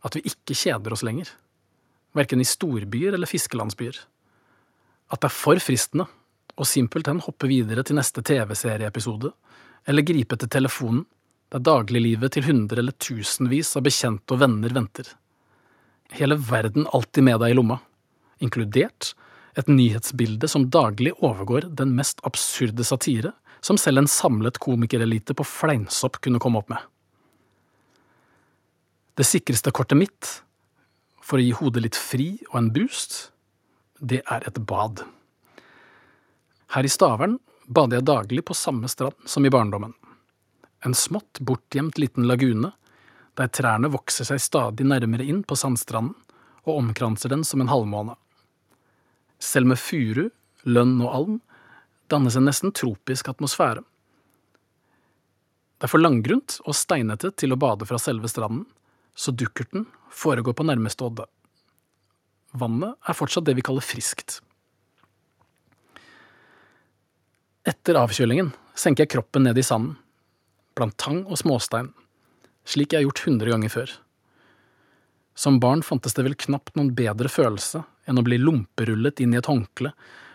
At 0.05 0.17
vi 0.17 0.25
ikke 0.31 0.57
kjeder 0.57 0.93
oss 0.93 1.05
lenger 1.05 1.31
verken 2.17 2.41
i 2.43 2.47
storbyer 2.47 3.15
eller 3.15 3.29
fiskelandsbyer. 3.29 3.95
At 5.11 5.21
det 5.21 5.29
er 5.29 5.35
for 5.35 5.61
fristende 5.63 6.07
å 6.55 6.67
simpelthen 6.67 7.21
hoppe 7.23 7.49
videre 7.49 7.83
til 7.87 7.97
neste 7.97 8.23
TV-serieepisode, 8.25 9.31
eller 9.87 10.05
gripe 10.05 10.37
til 10.37 10.51
telefonen, 10.51 11.05
der 11.51 11.63
dagliglivet 11.67 12.35
til 12.35 12.45
hundre 12.47 12.79
eller 12.79 12.95
tusenvis 12.95 13.73
av 13.75 13.83
bekjente 13.83 14.35
og 14.35 14.39
venner 14.43 14.71
venter. 14.71 15.09
Hele 16.15 16.37
verden 16.39 16.87
alltid 16.95 17.25
med 17.27 17.41
deg 17.43 17.51
i 17.51 17.57
lomma, 17.57 17.81
inkludert 18.39 19.13
et 19.59 19.67
nyhetsbilde 19.67 20.47
som 20.47 20.69
daglig 20.71 21.11
overgår 21.19 21.67
den 21.75 21.91
mest 21.97 22.23
absurde 22.27 22.85
satire 22.87 23.33
som 23.61 23.77
selv 23.77 24.01
en 24.01 24.09
samlet 24.09 24.57
komikerelite 24.63 25.35
på 25.37 25.45
fleinsopp 25.45 26.21
kunne 26.23 26.39
komme 26.41 26.61
opp 26.61 26.71
med. 26.71 26.79
Det 29.19 29.27
sikreste 29.27 29.73
kortet 29.75 29.99
mitt 29.99 30.29
for 31.21 31.37
å 31.37 31.43
gi 31.43 31.51
hodet 31.55 31.83
litt 31.85 31.99
fri 31.99 32.31
og 32.49 32.61
en 32.61 32.71
boost, 32.73 33.31
det 33.99 34.23
er 34.23 34.47
et 34.47 34.57
bad. 34.67 35.03
Her 36.71 36.87
i 36.87 36.89
Stavern 36.89 37.37
bader 37.67 37.99
jeg 37.99 38.07
daglig 38.07 38.45
på 38.47 38.55
samme 38.55 38.87
strand 38.91 39.27
som 39.27 39.45
i 39.45 39.51
barndommen. 39.51 39.93
En 40.85 40.95
smått 40.95 41.41
bortgjemt 41.43 41.97
liten 41.99 42.27
lagune, 42.29 42.71
der 43.35 43.51
trærne 43.51 43.91
vokser 43.91 44.27
seg 44.27 44.39
stadig 44.41 44.87
nærmere 44.87 45.25
inn 45.27 45.41
på 45.43 45.57
sandstranden 45.59 46.15
og 46.63 46.77
omkranser 46.77 47.31
den 47.33 47.43
som 47.47 47.61
en 47.61 47.71
halvmåne. 47.71 48.15
Selv 49.41 49.67
med 49.71 49.81
furu, 49.81 50.29
lønn 50.63 50.99
og 51.01 51.15
alm 51.15 51.39
dannes 52.11 52.37
en 52.39 52.47
nesten 52.47 52.73
tropisk 52.75 53.31
atmosfære. 53.31 53.83
Det 55.81 55.87
er 55.87 55.91
for 55.91 56.03
langgrunt 56.03 56.59
og 56.63 56.77
steinete 56.77 57.31
til 57.35 57.55
å 57.55 57.59
bade 57.59 57.87
fra 57.89 57.99
selve 57.99 58.29
stranden, 58.29 58.67
så 59.15 59.33
dukkerten 59.33 59.87
foregår 60.13 60.55
på 60.55 60.67
nærmeste 60.67 61.07
odde. 61.07 61.25
Vannet 62.53 62.95
er 63.07 63.17
fortsatt 63.17 63.47
det 63.47 63.57
vi 63.57 63.65
kaller 63.65 63.83
friskt. 63.83 64.39
Etter 67.61 67.93
avkjølingen 67.99 68.47
senker 68.73 69.05
jeg 69.05 69.11
kroppen 69.13 69.43
ned 69.45 69.59
i 69.61 69.63
sanden, 69.65 69.93
blant 70.73 70.95
tang 70.97 71.19
og 71.27 71.37
småstein, 71.37 71.91
slik 72.65 72.95
jeg 72.95 73.03
har 73.03 73.05
gjort 73.05 73.21
hundre 73.27 73.51
ganger 73.53 73.69
før. 73.69 73.91
Som 75.37 75.59
barn 75.61 75.83
fantes 75.85 76.17
det 76.17 76.25
vel 76.25 76.37
knapt 76.41 76.73
noen 76.73 76.89
bedre 76.97 77.29
følelse 77.29 77.83
enn 78.09 78.17
å 78.17 78.23
bli 78.25 78.39
lomperullet 78.41 79.21
inn 79.21 79.35
i 79.35 79.37
et 79.37 79.49
håndkle 79.49 79.91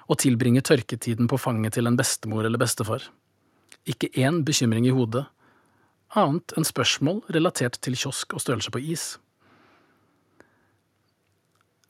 og 0.07 0.21
tilbringe 0.23 0.63
tørketiden 0.63 1.27
på 1.27 1.41
fanget 1.43 1.75
til 1.75 1.91
en 1.91 1.99
bestemor 1.99 2.47
eller 2.47 2.63
bestefar. 2.63 3.03
Ikke 3.91 4.13
én 4.15 4.45
bekymring 4.47 4.87
i 4.87 4.95
hodet, 4.95 5.25
annet 6.15 6.55
enn 6.55 6.69
spørsmål 6.69 7.25
relatert 7.35 7.81
til 7.83 7.99
kiosk 7.99 8.39
og 8.39 8.45
størrelse 8.45 8.71
på 8.71 8.85
is. 8.87 9.09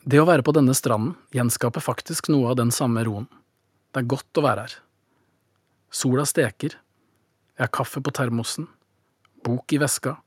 Det 0.01 0.17
å 0.23 0.27
være 0.33 0.47
på 0.47 0.57
denne 0.57 0.73
stranden 0.73 1.13
gjenskaper 1.37 1.85
faktisk 1.85 2.33
noe 2.33 2.55
av 2.55 2.61
den 2.63 2.73
samme 2.73 3.05
roen. 3.05 3.29
Det 3.93 4.01
er 4.01 4.13
godt 4.17 4.41
å 4.41 4.49
være 4.49 4.65
her. 4.65 4.81
Sola 5.97 6.27
steker, 6.29 6.75
jeg 7.57 7.63
har 7.63 7.73
kaffe 7.73 8.03
på 8.05 8.13
termosen, 8.13 8.67
bok 9.47 9.73
i 9.73 9.79
veska, 9.81 10.19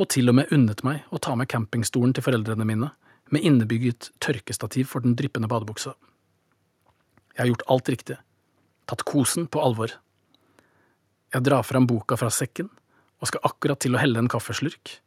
og 0.00 0.08
til 0.12 0.30
og 0.30 0.38
med 0.38 0.52
unnet 0.54 0.80
meg 0.86 1.04
å 1.12 1.20
ta 1.20 1.34
med 1.36 1.50
campingstolen 1.52 2.14
til 2.16 2.24
foreldrene 2.24 2.64
mine, 2.68 2.88
med 3.28 3.44
innebygget 3.44 4.10
tørkestativ 4.24 4.88
for 4.88 5.04
den 5.04 5.16
dryppende 5.18 5.50
badebuksa. 5.50 5.92
Jeg 7.34 7.42
har 7.42 7.50
gjort 7.50 7.66
alt 7.74 7.90
riktig, 7.92 8.16
tatt 8.88 9.04
kosen 9.08 9.48
på 9.50 9.60
alvor. 9.60 9.92
Jeg 11.34 11.44
drar 11.44 11.66
fram 11.66 11.88
boka 11.90 12.16
fra 12.16 12.30
sekken 12.32 12.70
og 13.20 13.28
skal 13.28 13.44
akkurat 13.48 13.82
til 13.82 13.96
å 13.96 14.00
helle 14.00 14.22
en 14.22 14.30
kaffeslurk, 14.32 15.00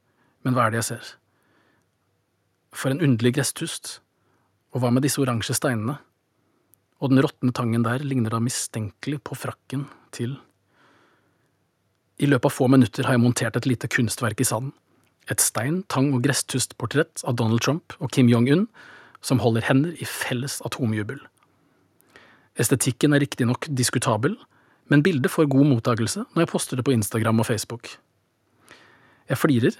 men 0.46 0.54
hva 0.54 0.68
er 0.68 0.76
det 0.76 0.84
jeg 0.84 0.90
ser? 0.92 1.10
For 2.76 2.94
en 2.94 3.02
underlig 3.02 3.40
gresstust, 3.40 3.98
og 4.76 4.84
hva 4.84 4.94
med 4.94 5.08
disse 5.08 5.22
oransje 5.22 5.56
steinene? 5.58 5.98
Og 7.00 7.12
den 7.12 7.24
råtne 7.24 7.54
tangen 7.56 7.86
der 7.86 8.04
ligner 8.04 8.34
da 8.34 8.42
mistenkelig 8.44 9.22
på 9.24 9.38
frakken 9.40 9.88
til 10.16 10.38
i 12.20 12.28
løpet 12.28 12.50
av 12.50 12.52
få 12.52 12.68
minutter 12.68 13.08
har 13.08 13.16
jeg 13.16 13.24
montert 13.24 13.56
et 13.56 13.68
lite 13.70 13.88
kunstverk 13.88 14.42
i 14.44 14.48
sanden. 14.48 14.74
Et 15.32 15.40
stein-, 15.40 15.86
tang- 15.88 16.12
og 16.16 16.24
gresstustportrett 16.26 17.24
av 17.24 17.38
Donald 17.40 17.64
Trump 17.64 17.96
og 18.00 18.12
Kim 18.12 18.28
Jong-un, 18.28 18.66
som 19.24 19.40
holder 19.40 19.64
hender 19.68 19.96
i 19.96 20.08
felles 20.08 20.58
atomjubel. 20.68 21.22
Estetikken 22.60 23.16
er 23.16 23.24
riktignok 23.24 23.70
diskutabel, 23.72 24.36
men 24.92 25.04
bildet 25.06 25.32
får 25.32 25.48
god 25.54 25.70
mottakelse 25.70 26.26
når 26.34 26.44
jeg 26.44 26.52
poster 26.52 26.80
det 26.80 26.88
på 26.88 26.96
Instagram 26.96 27.40
og 27.40 27.48
Facebook. 27.48 27.88
Jeg 29.30 29.40
flirer, 29.40 29.80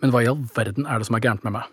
men 0.00 0.12
hva 0.14 0.22
i 0.22 0.30
all 0.30 0.40
verden 0.56 0.86
er 0.86 1.02
det 1.02 1.10
som 1.10 1.18
er 1.18 1.24
gærent 1.26 1.44
med 1.44 1.58
meg? 1.58 1.68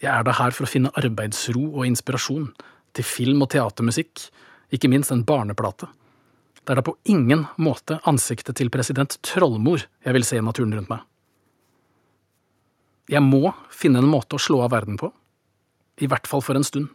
Jeg 0.00 0.10
er 0.14 0.24
da 0.24 0.32
her 0.38 0.54
for 0.56 0.64
å 0.64 0.70
finne 0.70 0.94
arbeidsro 0.98 1.66
og 1.68 1.84
inspirasjon 1.86 2.48
til 2.92 3.06
film- 3.06 3.42
og 3.44 3.50
teatermusikk, 3.54 4.28
ikke 4.72 4.90
minst 4.92 5.12
en 5.12 5.26
barneplate 5.28 5.88
det 6.62 6.74
er 6.74 6.78
da 6.78 6.84
på 6.86 6.94
ingen 7.10 7.46
måte 7.58 7.98
ansiktet 8.06 8.56
til 8.58 8.70
president 8.70 9.16
Trollmor 9.26 9.82
jeg 9.82 10.14
vil 10.14 10.26
se 10.26 10.38
i 10.38 10.44
naturen 10.44 10.74
rundt 10.76 10.92
meg. 10.92 11.00
Jeg 13.10 13.22
må 13.26 13.50
finne 13.74 13.98
en 13.98 14.10
måte 14.10 14.38
å 14.38 14.42
slå 14.42 14.60
av 14.62 14.70
verden 14.72 14.98
på, 15.00 15.10
i 15.98 16.08
hvert 16.08 16.28
fall 16.30 16.44
for 16.44 16.58
en 16.58 16.66
stund. 16.66 16.86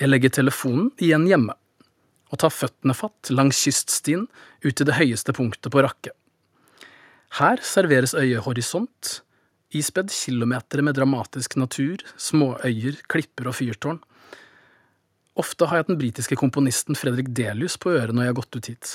Jeg 0.00 0.10
legger 0.10 0.34
telefonen 0.34 0.90
igjen 0.98 1.28
hjemme 1.30 1.54
og 2.34 2.40
tar 2.42 2.50
føttene 2.50 2.96
fatt 2.98 3.30
langs 3.30 3.60
kyststien 3.62 4.26
ut 4.64 4.74
til 4.74 4.88
det 4.88 4.96
høyeste 4.98 5.32
punktet 5.36 5.70
på 5.70 5.84
Rakke. 5.84 6.10
Her 7.38 7.62
serveres 7.62 8.16
øyet 8.18 8.42
horisont, 8.42 9.20
ispedd 9.74 10.10
kilometer 10.10 10.82
med 10.82 10.98
dramatisk 10.98 11.54
natur, 11.58 12.02
småøyer, 12.18 12.98
klipper 13.10 13.52
og 13.52 13.56
fyrtårn 13.60 14.02
Ofte 15.34 15.66
har 15.66 15.80
jeg 15.80 15.88
den 15.88 15.98
britiske 15.98 16.38
komponisten 16.38 16.94
Fredrik 16.98 17.32
Delius 17.34 17.74
på 17.80 17.90
øret 17.96 18.14
når 18.14 18.26
jeg 18.26 18.32
har 18.32 18.38
gått 18.38 18.58
ut 18.58 18.70
hit. 18.70 18.92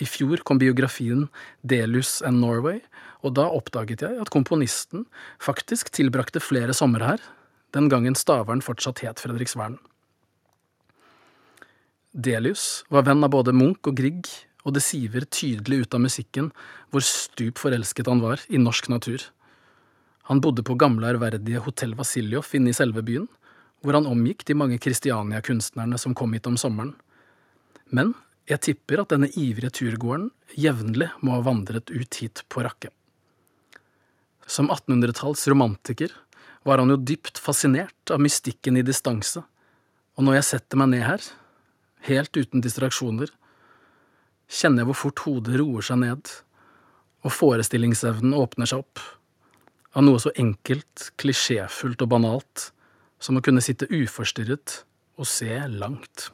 I 0.00 0.08
fjor 0.08 0.40
kom 0.44 0.60
biografien 0.60 1.26
Delius 1.64 2.20
and 2.24 2.40
Norway, 2.40 2.80
og 3.24 3.34
da 3.36 3.46
oppdaget 3.52 4.04
jeg 4.04 4.20
at 4.20 4.32
komponisten 4.32 5.06
faktisk 5.40 5.92
tilbrakte 5.96 6.40
flere 6.40 6.76
somre 6.76 7.12
her, 7.12 7.24
den 7.76 7.88
gangen 7.92 8.16
Stavern 8.16 8.64
fortsatt 8.64 9.02
het 9.04 9.20
Fredriksvern. 9.22 9.78
Delius 12.10 12.82
var 12.90 13.04
venn 13.06 13.22
av 13.22 13.32
både 13.32 13.54
Munch 13.54 13.86
og 13.86 13.96
Grieg, 14.00 14.28
og 14.64 14.74
det 14.76 14.82
siver 14.84 15.24
tydelig 15.24 15.84
ut 15.84 15.94
av 15.96 16.02
musikken 16.04 16.48
hvor 16.92 17.04
stup 17.06 17.60
forelsket 17.60 18.08
han 18.10 18.20
var 18.24 18.42
i 18.50 18.60
norsk 18.60 18.90
natur. 18.92 19.22
Han 20.28 20.42
bodde 20.42 20.64
på 20.66 20.76
gamle, 20.80 21.14
ærverdige 21.14 21.62
Hotell 21.64 21.94
Vasiljov 21.98 22.50
inne 22.56 22.72
i 22.72 22.76
selve 22.76 23.04
byen, 23.06 23.28
hvor 23.80 23.96
han 23.96 24.08
omgikk 24.08 24.44
de 24.48 24.56
mange 24.56 24.78
Kristiania-kunstnerne 24.82 25.98
som 25.98 26.14
kom 26.16 26.34
hit 26.36 26.48
om 26.50 26.58
sommeren. 26.60 26.94
Men 27.90 28.14
jeg 28.50 28.62
tipper 28.66 29.02
at 29.02 29.12
denne 29.12 29.30
ivrige 29.38 29.72
turgåeren 29.80 30.30
jevnlig 30.58 31.10
må 31.24 31.36
ha 31.36 31.44
vandret 31.46 31.92
ut 31.92 32.20
hit 32.20 32.42
på 32.50 32.64
Rakke. 32.66 32.90
Som 34.50 34.70
1800-talls 34.72 35.46
romantiker 35.48 36.12
var 36.66 36.82
han 36.82 36.90
jo 36.92 36.98
dypt 36.98 37.38
fascinert 37.40 38.12
av 38.12 38.20
mystikken 38.20 38.76
i 38.76 38.84
distanse, 38.84 39.44
og 40.18 40.26
når 40.26 40.40
jeg 40.40 40.48
setter 40.50 40.80
meg 40.80 40.90
ned 40.92 41.06
her, 41.06 41.22
helt 42.08 42.36
uten 42.36 42.64
distraksjoner, 42.64 43.30
kjenner 44.50 44.82
jeg 44.82 44.90
hvor 44.90 44.98
fort 44.98 45.22
hodet 45.24 45.60
roer 45.60 45.86
seg 45.86 46.02
ned, 46.02 46.32
og 47.24 47.32
forestillingsevnen 47.36 48.34
åpner 48.36 48.68
seg 48.68 48.82
opp, 48.82 49.00
av 49.94 50.04
noe 50.04 50.20
så 50.22 50.34
enkelt, 50.38 51.12
klisjéfullt 51.20 52.02
og 52.04 52.12
banalt 52.12 52.68
som 53.20 53.36
å 53.36 53.44
kunne 53.44 53.62
sitte 53.64 53.88
uforstyrret 53.92 54.80
og 55.20 55.28
se 55.28 55.52
langt. 55.68 56.30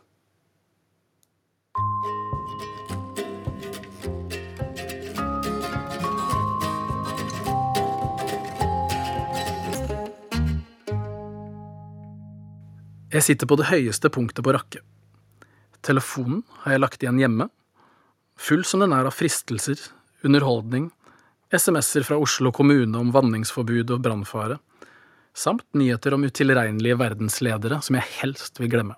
Jeg 13.17 13.25
sitter 13.25 13.49
på 13.49 13.57
det 13.57 13.71
høyeste 13.71 14.11
punktet 14.13 14.45
på 14.45 14.53
Rakke. 14.53 14.83
Telefonen 15.87 16.43
har 16.65 16.75
jeg 16.75 16.83
lagt 16.83 17.05
igjen 17.05 17.21
hjemme, 17.23 17.47
full 18.37 18.65
som 18.67 18.83
den 18.83 18.93
er 18.93 19.09
av 19.09 19.15
fristelser, 19.17 19.81
underholdning, 20.27 20.91
SMS-er 21.55 22.05
fra 22.05 22.19
Oslo 22.21 22.51
kommune 22.53 22.99
om 22.99 23.13
vanningsforbud 23.15 23.95
og 23.95 24.03
brannfare, 24.05 24.59
samt 25.37 25.67
nyheter 25.77 26.15
om 26.17 26.25
utilregnelige 26.25 26.97
verdensledere 27.01 27.83
som 27.85 27.99
jeg 27.99 28.09
helst 28.23 28.61
vil 28.61 28.71
glemme. 28.73 28.97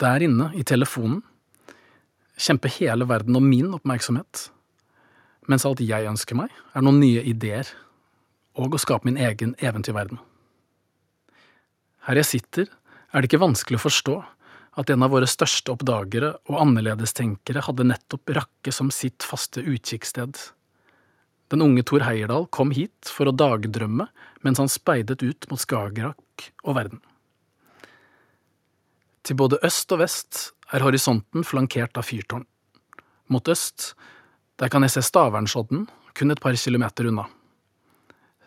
Der 0.00 0.24
inne, 0.24 0.48
i 0.56 0.64
telefonen, 0.66 1.20
kjemper 2.40 2.72
hele 2.80 3.06
verden 3.06 3.36
om 3.38 3.44
min 3.46 3.70
oppmerksomhet, 3.76 4.48
mens 5.50 5.66
alt 5.68 5.82
jeg 5.84 6.08
ønsker 6.08 6.38
meg, 6.38 6.50
er 6.74 6.84
noen 6.84 7.02
nye 7.02 7.22
ideer 7.28 7.68
og 8.58 8.74
å 8.74 8.80
skape 8.80 9.08
min 9.08 9.20
egen 9.20 9.54
eventyrverden. 9.60 10.18
Her 12.08 12.18
jeg 12.18 12.30
sitter, 12.30 12.70
er 13.12 13.20
det 13.20 13.28
ikke 13.28 13.44
vanskelig 13.44 13.78
å 13.78 13.84
forstå 13.84 14.16
at 14.80 14.90
en 14.90 15.04
av 15.04 15.12
våre 15.12 15.28
største 15.28 15.74
oppdagere 15.74 16.32
og 16.48 16.58
annerledestenkere 16.64 17.62
hadde 17.68 17.86
nettopp 17.90 18.32
Rakke 18.38 18.72
som 18.74 18.90
sitt 18.94 19.24
faste 19.26 19.60
utkikkssted 19.60 20.40
den 21.52 21.62
unge 21.64 21.84
Thor 21.86 22.04
Heyerdahl 22.06 22.46
kom 22.54 22.72
hit 22.74 23.10
for 23.12 23.28
å 23.28 23.36
dagdrømme 23.36 24.08
mens 24.42 24.60
han 24.60 24.70
speidet 24.72 25.22
ut 25.22 25.48
mot 25.50 25.60
Skagerrak 25.60 26.48
og 26.64 26.76
verden. 26.78 27.02
Til 29.22 29.38
både 29.38 29.60
øst 29.62 29.92
og 29.94 30.02
vest 30.02 30.40
er 30.72 30.82
horisonten 30.82 31.44
flankert 31.46 31.98
av 32.00 32.08
fyrtårn. 32.08 32.46
Mot 33.30 33.48
øst, 33.48 33.92
der 34.58 34.72
kan 34.72 34.82
jeg 34.82 34.96
se 34.96 35.04
Stavernsodden, 35.06 35.86
kun 36.12 36.34
et 36.34 36.42
par 36.42 36.56
kilometer 36.58 37.08
unna. 37.08 37.28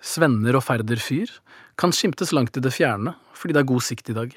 Svenner 0.06 0.58
og 0.58 0.66
Færder 0.66 1.00
fyr 1.02 1.32
kan 1.80 1.94
skimtes 1.96 2.34
langt 2.36 2.58
i 2.58 2.64
det 2.64 2.74
fjerne 2.76 3.16
fordi 3.36 3.56
det 3.56 3.64
er 3.64 3.72
god 3.72 3.86
sikt 3.86 4.12
i 4.12 4.18
dag. 4.18 4.34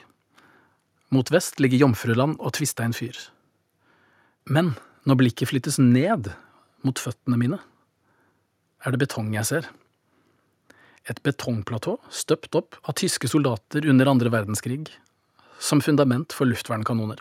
Mot 1.13 1.31
vest 1.33 1.61
ligger 1.61 1.85
Jomfruland 1.85 2.39
og 2.41 2.55
Tvistein 2.57 2.95
fyr. 2.97 3.17
Men 4.49 4.75
når 5.09 5.21
blikket 5.21 5.51
flyttes 5.51 5.79
ned 5.81 6.31
mot 6.85 7.01
føttene 7.01 7.39
mine, 7.41 7.59
er 8.85 8.95
det 8.95 9.03
betong 9.03 9.33
jeg 9.35 9.49
ser. 9.49 9.69
Et 11.09 11.21
betongplatå 11.25 11.97
støpt 12.13 12.55
opp 12.59 12.77
av 12.85 12.99
tyske 13.01 13.31
soldater 13.31 13.87
under 13.89 14.11
andre 14.11 14.33
verdenskrig, 14.33 14.85
som 15.59 15.83
fundament 15.83 16.35
for 16.37 16.49
luftvernkanoner. 16.51 17.21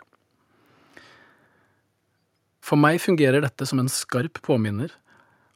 For 2.62 2.76
meg 2.76 3.00
fungerer 3.00 3.40
dette 3.40 3.66
som 3.66 3.80
en 3.80 3.88
skarp 3.88 4.42
påminner 4.44 4.92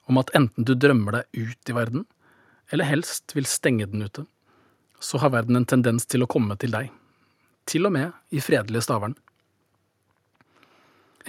om 0.08 0.18
at 0.18 0.32
enten 0.36 0.64
du 0.66 0.72
drømmer 0.74 1.20
deg 1.20 1.44
ut 1.44 1.70
i 1.70 1.76
verden, 1.76 2.06
eller 2.72 2.88
helst 2.88 3.34
vil 3.36 3.46
stenge 3.46 3.86
den 3.90 4.06
ute, 4.06 4.24
så 5.02 5.20
har 5.20 5.34
verden 5.34 5.58
en 5.58 5.68
tendens 5.68 6.06
til 6.08 6.24
å 6.24 6.30
komme 6.30 6.56
til 6.56 6.72
deg, 6.72 6.88
til 7.68 7.86
og 7.86 7.94
med 7.94 8.16
i 8.32 8.40
fredelige 8.40 8.86
Stavern. 8.86 9.14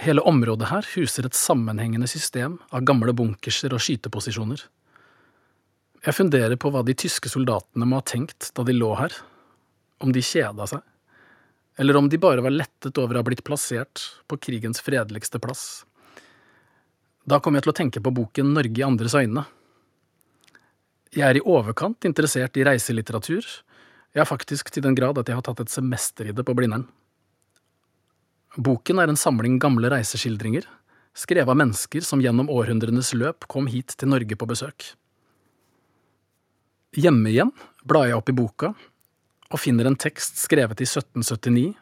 Hele 0.02 0.24
området 0.26 0.70
her 0.72 0.86
huser 0.96 1.26
et 1.26 1.36
sammenhengende 1.38 2.08
system 2.10 2.58
av 2.74 2.82
gamle 2.88 3.14
bunkerser 3.14 3.74
og 3.74 3.82
skyteposisjoner. 3.84 4.64
Jeg 6.04 6.16
funderer 6.18 6.58
på 6.60 6.72
hva 6.74 6.82
de 6.84 6.96
tyske 6.98 7.30
soldatene 7.32 7.86
må 7.88 8.00
ha 8.00 8.04
tenkt 8.04 8.50
da 8.56 8.64
de 8.66 8.74
lå 8.74 8.90
her, 8.98 9.14
om 10.02 10.12
de 10.12 10.20
kjeda 10.24 10.66
seg, 10.68 10.82
eller 11.80 11.96
om 11.96 12.10
de 12.10 12.20
bare 12.20 12.42
var 12.44 12.52
lettet 12.52 12.98
over 13.00 13.16
å 13.16 13.22
ha 13.22 13.26
blitt 13.26 13.44
plassert 13.46 14.02
på 14.28 14.38
krigens 14.48 14.82
fredeligste 14.84 15.40
plass. 15.40 15.84
Da 17.24 17.38
kom 17.40 17.56
jeg 17.56 17.64
til 17.64 17.72
å 17.72 17.78
tenke 17.78 18.02
på 18.04 18.12
boken 18.12 18.52
Norge 18.52 18.82
i 18.82 18.84
andres 18.84 19.14
øyne. 19.16 19.46
Jeg 21.14 21.24
er 21.24 21.38
i 21.38 21.46
overkant 21.46 22.04
interessert 22.04 22.58
i 22.58 22.66
reiselitteratur, 22.66 23.46
ja, 24.14 24.26
faktisk 24.28 24.68
til 24.70 24.84
den 24.84 24.98
grad 24.98 25.18
at 25.18 25.30
jeg 25.30 25.38
har 25.38 25.46
tatt 25.46 25.64
et 25.64 25.72
semester 25.72 26.28
i 26.28 26.34
det 26.34 26.44
på 26.46 26.54
Blindern. 26.58 26.84
Boken 28.54 29.00
er 29.02 29.10
en 29.10 29.18
samling 29.18 29.56
gamle 29.58 29.90
reiseskildringer, 29.90 30.66
skrevet 31.14 31.50
av 31.50 31.58
mennesker 31.58 32.04
som 32.06 32.20
gjennom 32.22 32.50
århundrenes 32.50 33.10
løp 33.16 33.48
kom 33.50 33.66
hit 33.66 33.96
til 33.98 34.12
Norge 34.12 34.38
på 34.38 34.46
besøk. 34.46 34.92
Hjemme 36.94 37.32
igjen 37.32 37.50
blar 37.82 38.06
jeg 38.06 38.18
opp 38.18 38.30
i 38.30 38.36
boka 38.38 38.70
og 39.50 39.58
finner 39.58 39.88
en 39.90 39.98
tekst 39.98 40.38
skrevet 40.38 40.78
i 40.82 40.86
1779 40.86 41.72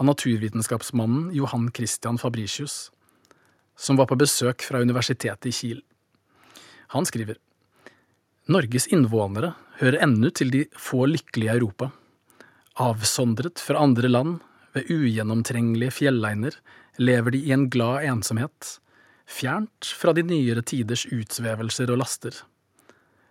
av 0.00 0.08
naturvitenskapsmannen 0.08 1.30
Johan 1.36 1.70
Christian 1.76 2.20
Fabricius, 2.20 2.90
som 3.76 3.96
var 3.96 4.10
på 4.10 4.20
besøk 4.20 4.64
fra 4.64 4.80
universitetet 4.84 5.48
i 5.48 5.54
Kiel. 5.56 5.80
Han 6.92 7.08
skriver 7.08 7.40
Norges 8.50 8.90
innvånere 8.92 9.54
hører 9.80 10.02
ennå 10.04 10.28
til 10.36 10.52
de 10.52 10.66
få 10.76 11.06
lykkelige 11.08 11.48
i 11.48 11.56
Europa. 11.56 11.90
Avsondret 12.80 13.60
fra 13.62 13.80
andre 13.80 14.08
land, 14.10 14.38
ved 14.76 14.90
ugjennomtrengelige 14.92 15.96
fjelleiner, 15.98 16.56
lever 17.00 17.34
de 17.34 17.42
i 17.46 17.52
en 17.54 17.68
glad 17.72 18.06
ensomhet, 18.06 18.76
fjernt 19.30 19.92
fra 19.96 20.14
de 20.16 20.24
nyere 20.26 20.62
tiders 20.66 21.06
utsvevelser 21.10 21.92
og 21.92 22.02
laster. 22.02 22.34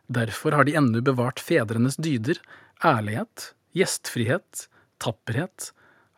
Derfor 0.10 0.56
har 0.58 0.66
de 0.66 0.76
ennå 0.80 1.04
bevart 1.06 1.42
fedrenes 1.44 2.00
dyder, 2.02 2.40
ærlighet, 2.86 3.52
gjestfrihet, 3.78 4.66
tapperhet, 5.00 5.72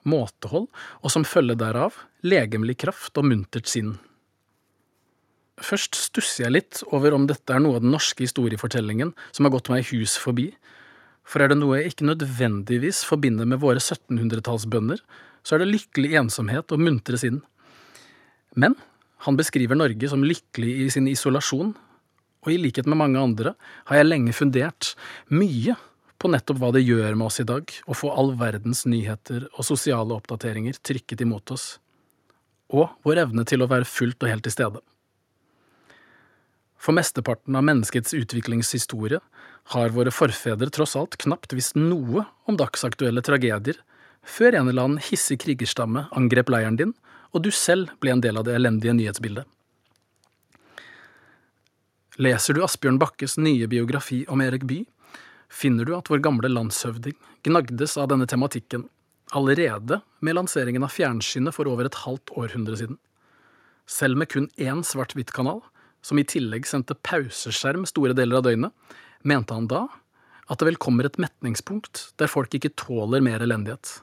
måtehold, 0.08 0.70
og 1.04 1.14
som 1.14 1.28
følge 1.28 1.58
derav 1.60 1.98
legemlig 2.26 2.78
kraft 2.86 3.18
og 3.20 3.28
muntert 3.28 3.70
sinn. 3.70 3.98
Først 5.62 5.98
stusser 5.98 6.48
jeg 6.48 6.56
litt 6.56 6.82
over 6.90 7.14
om 7.14 7.28
dette 7.30 7.54
er 7.54 7.62
noe 7.62 7.78
av 7.78 7.84
den 7.84 7.94
norske 7.94 8.24
historiefortellingen 8.26 9.12
som 9.30 9.46
har 9.46 9.54
gått 9.54 9.70
meg 9.74 9.86
hus 9.92 10.16
forbi, 10.18 10.50
for 11.28 11.44
er 11.44 11.52
det 11.52 11.60
noe 11.60 11.80
jeg 11.80 11.94
ikke 11.94 12.08
nødvendigvis 12.10 13.04
forbinder 13.08 13.48
med 13.48 13.62
våre 13.62 13.82
1700-tallsbønder, 13.82 15.02
så 15.44 15.56
er 15.56 15.64
det 15.64 15.72
lykkelig 15.72 16.18
ensomhet 16.22 16.74
og 16.74 16.82
muntre 16.82 17.20
sinn. 17.20 17.40
Men 18.58 18.76
han 19.26 19.38
beskriver 19.38 19.78
Norge 19.78 20.10
som 20.10 20.26
lykkelig 20.26 20.74
i 20.86 20.90
sin 20.94 21.08
isolasjon, 21.10 21.76
og 22.42 22.50
i 22.50 22.58
likhet 22.58 22.88
med 22.90 22.98
mange 22.98 23.22
andre 23.22 23.54
har 23.90 24.00
jeg 24.00 24.10
lenge 24.10 24.34
fundert 24.34 24.96
mye 25.30 25.76
på 26.22 26.30
nettopp 26.30 26.60
hva 26.62 26.72
det 26.74 26.84
gjør 26.86 27.16
med 27.18 27.28
oss 27.28 27.42
i 27.42 27.48
dag 27.50 27.70
å 27.90 27.98
få 27.98 28.12
all 28.14 28.34
verdens 28.38 28.84
nyheter 28.90 29.48
og 29.52 29.66
sosiale 29.66 30.18
oppdateringer 30.18 30.78
trykket 30.82 31.22
imot 31.26 31.54
oss, 31.54 31.76
og 32.74 32.94
vår 33.06 33.26
evne 33.26 33.46
til 33.48 33.62
å 33.62 33.70
være 33.70 33.90
fullt 33.90 34.26
og 34.26 34.34
helt 34.34 34.46
til 34.46 34.56
stede. 34.56 34.82
For 36.82 36.98
mesteparten 36.98 37.56
av 37.56 37.64
menneskets 37.68 38.14
utviklingshistorie 38.18 39.20
har 39.76 39.94
våre 39.94 40.12
forfedre 40.12 40.72
tross 40.74 40.96
alt 40.98 41.18
knapt 41.22 41.54
visst 41.54 41.78
noe 41.78 42.26
om 42.50 42.58
dagsaktuelle 42.58 43.22
tragedier, 43.22 43.78
før 44.26 44.58
en 44.58 44.70
eller 44.72 44.88
annen 44.88 45.04
hissig 45.06 45.38
krigerstamme 45.44 46.08
angrep 46.18 46.50
leiren 46.50 46.80
din, 46.80 46.94
og 47.32 47.46
du 47.46 47.52
selv 47.54 47.94
ble 48.02 48.16
en 48.16 48.24
del 48.24 48.40
av 48.40 48.48
det 48.48 48.56
elendige 48.58 48.96
nyhetsbildet. 48.98 49.46
Leser 52.22 52.58
du 52.58 52.64
Asbjørn 52.66 53.00
Bakkes 53.02 53.38
nye 53.38 53.70
biografi 53.70 54.24
om 54.30 54.42
Erik 54.44 54.66
Bye, 54.70 54.90
finner 55.54 55.86
du 55.86 55.94
at 55.96 56.10
vår 56.10 56.22
gamle 56.26 56.50
landshøvding 56.50 57.16
gnagdes 57.46 57.94
av 58.02 58.10
denne 58.12 58.28
tematikken 58.30 58.88
allerede 59.38 60.02
med 60.20 60.36
lanseringen 60.36 60.84
av 60.84 60.92
fjernsynet 60.96 61.56
for 61.56 61.70
over 61.70 61.88
et 61.88 62.02
halvt 62.04 62.34
århundre 62.38 62.78
siden. 62.80 62.98
Selv 63.88 64.18
med 64.18 64.32
kun 64.34 64.50
én 64.58 64.84
svart-hvitt-kanal 64.86 65.62
som 66.02 66.20
i 66.20 66.26
tillegg 66.28 66.68
sendte 66.68 66.98
pauseskjerm 66.98 67.86
store 67.90 68.16
deler 68.18 68.40
av 68.40 68.48
døgnet, 68.48 68.74
mente 69.24 69.54
han 69.54 69.70
da 69.70 69.86
at 70.52 70.60
det 70.60 70.68
vel 70.68 70.80
kommer 70.82 71.08
et 71.08 71.20
metningspunkt 71.22 72.10
der 72.20 72.32
folk 72.32 72.54
ikke 72.58 72.74
tåler 72.80 73.24
mer 73.24 73.44
elendighet. 73.44 74.02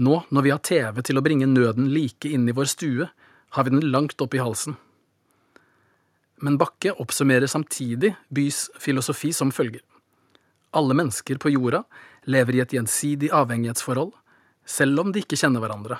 Nå, 0.00 0.22
når 0.28 0.44
vi 0.44 0.52
har 0.52 0.62
TV 0.64 1.02
til 1.04 1.18
å 1.18 1.24
bringe 1.24 1.48
nøden 1.48 1.90
like 1.92 2.28
inn 2.28 2.48
i 2.48 2.54
vår 2.56 2.68
stue, 2.72 3.08
har 3.56 3.64
vi 3.64 3.72
den 3.72 3.90
langt 3.92 4.20
opp 4.20 4.34
i 4.36 4.40
halsen. 4.40 4.76
Men 6.44 6.58
Bakke 6.60 6.92
oppsummerer 7.00 7.48
samtidig 7.48 8.12
bys 8.28 8.66
filosofi 8.80 9.32
som 9.32 9.52
følger. 9.52 9.80
Alle 10.76 10.96
mennesker 10.96 11.40
på 11.40 11.52
jorda 11.54 11.82
lever 12.28 12.58
i 12.58 12.62
et 12.64 12.74
gjensidig 12.76 13.30
avhengighetsforhold, 13.32 14.12
selv 14.66 15.00
om 15.00 15.12
de 15.14 15.22
ikke 15.24 15.38
kjenner 15.40 15.64
hverandre. 15.64 15.96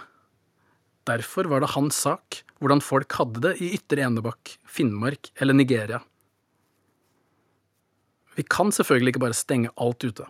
Derfor 1.07 1.47
var 1.51 1.62
det 1.62 1.75
hans 1.77 1.99
sak 2.03 2.42
hvordan 2.59 2.83
folk 2.83 3.12
hadde 3.19 3.42
det 3.45 3.55
i 3.62 3.73
Ytre 3.77 4.07
Enebakk, 4.07 4.57
Finnmark 4.66 5.31
eller 5.40 5.55
Nigeria. 5.55 6.01
Vi 8.37 8.45
kan 8.45 8.73
selvfølgelig 8.75 9.14
ikke 9.14 9.25
bare 9.27 9.37
stenge 9.37 9.73
alt 9.81 10.05
ute, 10.05 10.27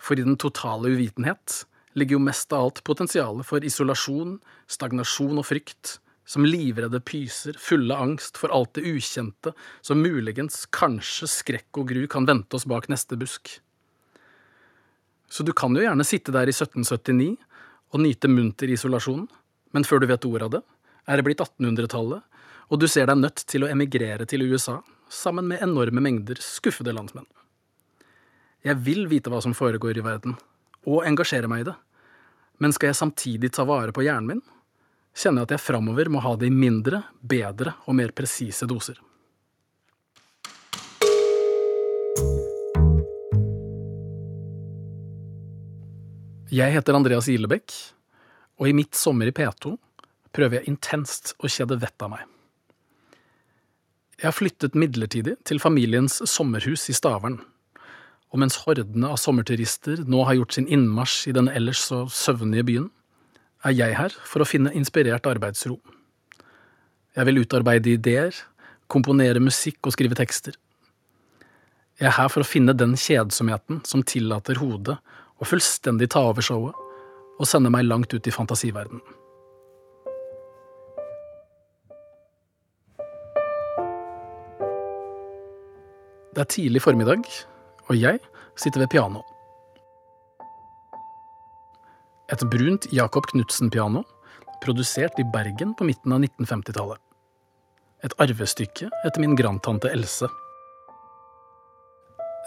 for 0.00 0.18
i 0.18 0.24
den 0.24 0.38
totale 0.40 0.90
uvitenhet 0.90 1.62
ligger 1.98 2.16
jo 2.16 2.24
mest 2.24 2.54
av 2.54 2.66
alt 2.66 2.80
potensialet 2.86 3.46
for 3.46 3.62
isolasjon, 3.62 4.38
stagnasjon 4.70 5.38
og 5.38 5.46
frykt, 5.46 5.98
som 6.24 6.46
livredde 6.46 7.02
pyser, 7.04 7.58
fulle 7.60 7.92
av 7.94 8.06
angst 8.06 8.38
for 8.40 8.54
alt 8.54 8.72
det 8.78 8.86
ukjente, 8.88 9.52
som 9.84 10.00
muligens, 10.00 10.64
kanskje, 10.72 11.28
skrekk 11.28 11.82
og 11.82 11.90
gru 11.92 12.06
kan 12.10 12.26
vente 12.26 12.56
oss 12.56 12.66
bak 12.70 12.88
neste 12.90 13.18
busk. 13.20 13.58
Så 15.32 15.44
du 15.44 15.52
kan 15.56 15.74
jo 15.76 15.84
gjerne 15.84 16.06
sitte 16.06 16.32
der 16.34 16.48
i 16.48 16.54
1779 16.54 17.36
og 17.92 18.02
nyte 18.02 18.30
munter 18.30 18.72
isolasjon, 18.72 19.26
men 19.72 19.86
før 19.88 20.02
du 20.02 20.08
vet 20.10 20.24
ordet 20.28 20.48
av 20.48 20.54
det, 20.56 20.62
er 21.08 21.18
det 21.18 21.26
blitt 21.26 21.42
1800-tallet, 21.42 22.22
og 22.72 22.80
du 22.80 22.88
ser 22.88 23.08
deg 23.10 23.20
nødt 23.20 23.44
til 23.48 23.64
å 23.64 23.70
emigrere 23.72 24.26
til 24.28 24.44
USA 24.46 24.78
sammen 25.12 25.48
med 25.50 25.64
enorme 25.64 26.00
mengder 26.04 26.40
skuffede 26.40 26.94
landsmenn. 26.94 27.28
Jeg 28.62 28.78
vil 28.86 29.08
vite 29.10 29.32
hva 29.32 29.42
som 29.42 29.56
foregår 29.56 29.98
i 29.98 30.04
verden, 30.06 30.36
og 30.86 31.06
engasjere 31.06 31.50
meg 31.50 31.64
i 31.64 31.70
det, 31.72 31.76
men 32.62 32.74
skal 32.74 32.92
jeg 32.92 33.00
samtidig 33.00 33.50
ta 33.54 33.66
vare 33.66 33.94
på 33.94 34.04
hjernen 34.06 34.36
min, 34.36 34.42
kjenner 35.18 35.42
jeg 35.42 35.50
at 35.50 35.56
jeg 35.56 35.66
framover 35.66 36.08
må 36.12 36.22
ha 36.24 36.36
det 36.38 36.48
i 36.48 36.54
mindre, 36.54 37.02
bedre 37.20 37.74
og 37.86 37.98
mer 37.98 38.14
presise 38.16 38.68
doser. 38.70 39.00
Jeg 46.52 46.68
heter 46.74 46.92
Andreas 46.92 47.30
Ilebekk, 47.32 47.72
og 48.60 48.68
i 48.68 48.74
mitt 48.76 48.96
sommer 48.98 49.30
i 49.30 49.34
P2 49.34 49.76
prøver 50.32 50.60
jeg 50.60 50.72
intenst 50.72 51.34
å 51.40 51.50
kjede 51.50 51.78
vettet 51.80 52.06
av 52.06 52.12
meg. 52.14 52.26
Jeg 54.20 54.28
har 54.28 54.36
flyttet 54.36 54.76
midlertidig 54.78 55.34
til 55.48 55.58
familiens 55.58 56.20
sommerhus 56.30 56.86
i 56.92 56.94
Stavern, 56.96 57.40
og 58.32 58.40
mens 58.40 58.60
hordene 58.62 59.10
av 59.12 59.18
sommerturister 59.20 60.04
nå 60.08 60.22
har 60.28 60.38
gjort 60.38 60.56
sin 60.56 60.68
innmarsj 60.70 61.28
i 61.28 61.34
den 61.36 61.50
ellers 61.52 61.82
så 61.90 62.04
søvnige 62.08 62.68
byen, 62.68 62.86
er 63.66 63.74
jeg 63.76 63.96
her 63.98 64.14
for 64.26 64.42
å 64.42 64.48
finne 64.48 64.72
inspirert 64.78 65.26
arbeidsro. 65.28 65.76
Jeg 67.12 67.28
vil 67.28 67.42
utarbeide 67.42 67.92
ideer, 67.92 68.32
komponere 68.88 69.42
musikk 69.42 69.84
og 69.86 69.94
skrive 69.96 70.16
tekster. 70.18 70.56
Jeg 72.00 72.08
er 72.08 72.16
her 72.16 72.30
for 72.32 72.42
å 72.42 72.48
finne 72.48 72.74
den 72.74 72.96
kjedsomheten 72.98 73.82
som 73.88 74.06
tillater 74.06 74.58
hodet 74.62 74.96
å 75.38 75.48
fullstendig 75.48 76.08
ta 76.14 76.24
over 76.30 76.44
showet 76.46 76.81
og 77.40 77.48
sende 77.48 77.72
meg 77.72 77.86
langt 77.88 78.12
ut 78.14 78.26
i 78.28 78.34
fantasiverdenen. 78.34 79.02
Det 86.32 86.40
er 86.40 86.48
tidlig 86.48 86.80
formiddag, 86.80 87.26
og 87.90 87.96
jeg 87.98 88.18
sitter 88.56 88.80
ved 88.80 88.88
piano. 88.94 89.20
Et 92.32 92.44
brunt 92.48 92.86
Jacob 92.96 93.26
Knutsen-piano, 93.28 94.00
produsert 94.64 95.18
i 95.20 95.26
Bergen 95.34 95.74
på 95.76 95.84
midten 95.84 96.14
av 96.14 96.22
1950-tallet. 96.22 97.00
Et 98.06 98.14
arvestykke 98.24 98.88
etter 99.04 99.20
min 99.20 99.36
grandtante 99.36 99.90
Else. 99.92 100.30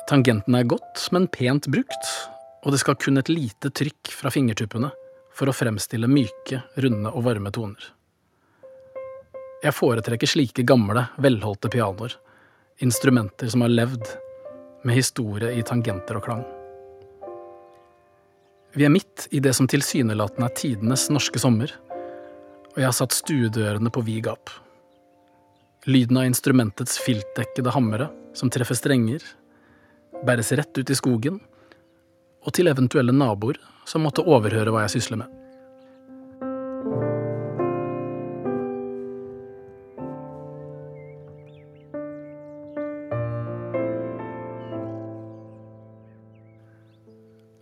Tangenten 0.10 0.58
er 0.58 0.66
godt, 0.70 1.06
men 1.14 1.30
pent 1.30 1.70
brukt, 1.70 2.10
og 2.66 2.74
det 2.74 2.82
skal 2.82 2.98
kun 2.98 3.22
et 3.22 3.30
lite 3.30 3.70
trykk 3.70 4.10
fra 4.10 4.32
fingertuppene 4.34 4.90
for 5.36 5.52
å 5.52 5.54
fremstille 5.54 6.10
myke, 6.10 6.64
runde 6.82 7.12
og 7.12 7.28
varme 7.28 7.52
toner. 7.54 7.92
Jeg 9.62 9.74
foretrekker 9.76 10.30
slike 10.30 10.66
gamle, 10.68 11.06
velholdte 11.22 11.70
pianoer, 11.74 12.18
instrumenter 12.86 13.50
som 13.54 13.66
har 13.66 13.74
levd, 13.74 14.10
med 14.86 14.98
historie 14.98 15.54
i 15.58 15.64
tangenter 15.66 16.20
og 16.20 16.26
klang. 16.28 16.44
Vi 18.76 18.86
er 18.86 18.92
midt 18.94 19.30
i 19.34 19.40
det 19.42 19.56
som 19.58 19.70
tilsynelatende 19.72 20.50
er 20.50 20.58
tidenes 20.58 21.08
norske 21.14 21.42
sommer, 21.42 21.72
og 22.74 22.78
jeg 22.82 22.90
har 22.90 22.98
satt 22.98 23.16
stuedørene 23.16 23.90
på 23.94 24.04
vid 24.06 24.26
gap. 24.28 24.52
Lyden 25.90 26.20
av 26.20 26.28
instrumentets 26.28 27.00
filtdekkede 27.02 27.74
hammere, 27.74 28.10
som 28.36 28.52
treffer 28.52 28.78
strenger, 28.78 29.24
bæres 30.26 30.52
rett 30.58 30.78
ut 30.78 30.92
i 30.92 30.98
skogen, 30.98 31.40
og 32.46 32.54
til 32.54 32.70
eventuelle 32.70 33.16
naboer 33.16 33.58
som 33.90 34.06
måtte 34.06 34.26
overhøre 34.26 34.74
hva 34.74 34.86
jeg 34.86 34.98
sysler 34.98 35.24
med. 35.24 35.34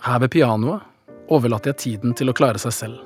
Her 0.03 0.19
ved 0.19 0.33
pianoet 0.35 0.83
overlater 1.31 1.71
jeg 1.71 1.79
tiden 1.79 2.15
til 2.19 2.27
å 2.29 2.35
klare 2.35 2.59
seg 2.59 2.75
selv. 2.75 2.99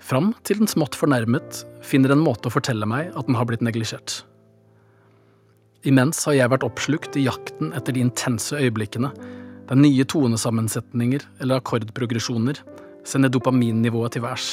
Fram 0.00 0.30
til 0.48 0.62
den 0.62 0.70
smått 0.70 0.96
fornærmet 0.96 1.60
finner 1.84 2.14
en 2.14 2.22
måte 2.24 2.48
å 2.48 2.54
fortelle 2.54 2.88
meg 2.88 3.10
at 3.12 3.28
den 3.28 3.36
har 3.36 3.44
blitt 3.50 3.64
neglisjert. 3.66 4.22
Imens 5.86 6.24
har 6.26 6.38
jeg 6.38 6.50
vært 6.50 6.64
oppslukt 6.66 7.18
i 7.20 7.26
jakten 7.26 7.74
etter 7.76 7.94
de 7.94 8.02
intense 8.02 8.56
øyeblikkene 8.56 9.12
der 9.68 9.76
nye 9.76 10.04
tonesammensetninger 10.04 11.26
eller 11.40 11.60
akkordprogresjoner 11.60 12.62
sender 13.06 13.32
dopaminnivået 13.32 14.16
til 14.16 14.24
værs. 14.24 14.48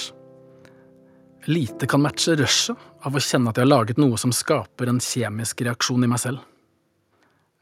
Lite 1.48 1.88
kan 1.88 2.02
matche 2.02 2.36
rushet 2.40 2.76
av 3.06 3.16
å 3.16 3.22
kjenne 3.22 3.52
at 3.52 3.60
jeg 3.60 3.68
har 3.68 3.72
laget 3.72 4.02
noe 4.02 4.18
som 4.18 4.34
skaper 4.34 4.90
en 4.90 5.02
kjemisk 5.04 5.62
reaksjon 5.68 6.04
i 6.04 6.10
meg 6.10 6.22
selv. 6.24 6.42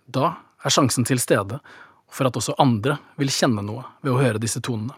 Da 0.08 0.34
er 0.64 0.74
sjansen 0.74 1.06
til 1.08 1.20
stede 1.22 1.60
for 2.14 2.30
at 2.30 2.38
også 2.40 2.56
andre 2.62 2.98
vil 3.20 3.32
kjenne 3.34 3.64
noe 3.66 3.84
ved 4.02 4.14
å 4.14 4.22
høre 4.22 4.42
disse 4.42 4.62
tonene. 4.64 4.96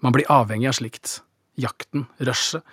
Man 0.00 0.14
blir 0.14 0.30
avhengig 0.32 0.70
av 0.70 0.78
slikt. 0.78 1.18
Jakten, 1.60 2.06
rushet, 2.16 2.64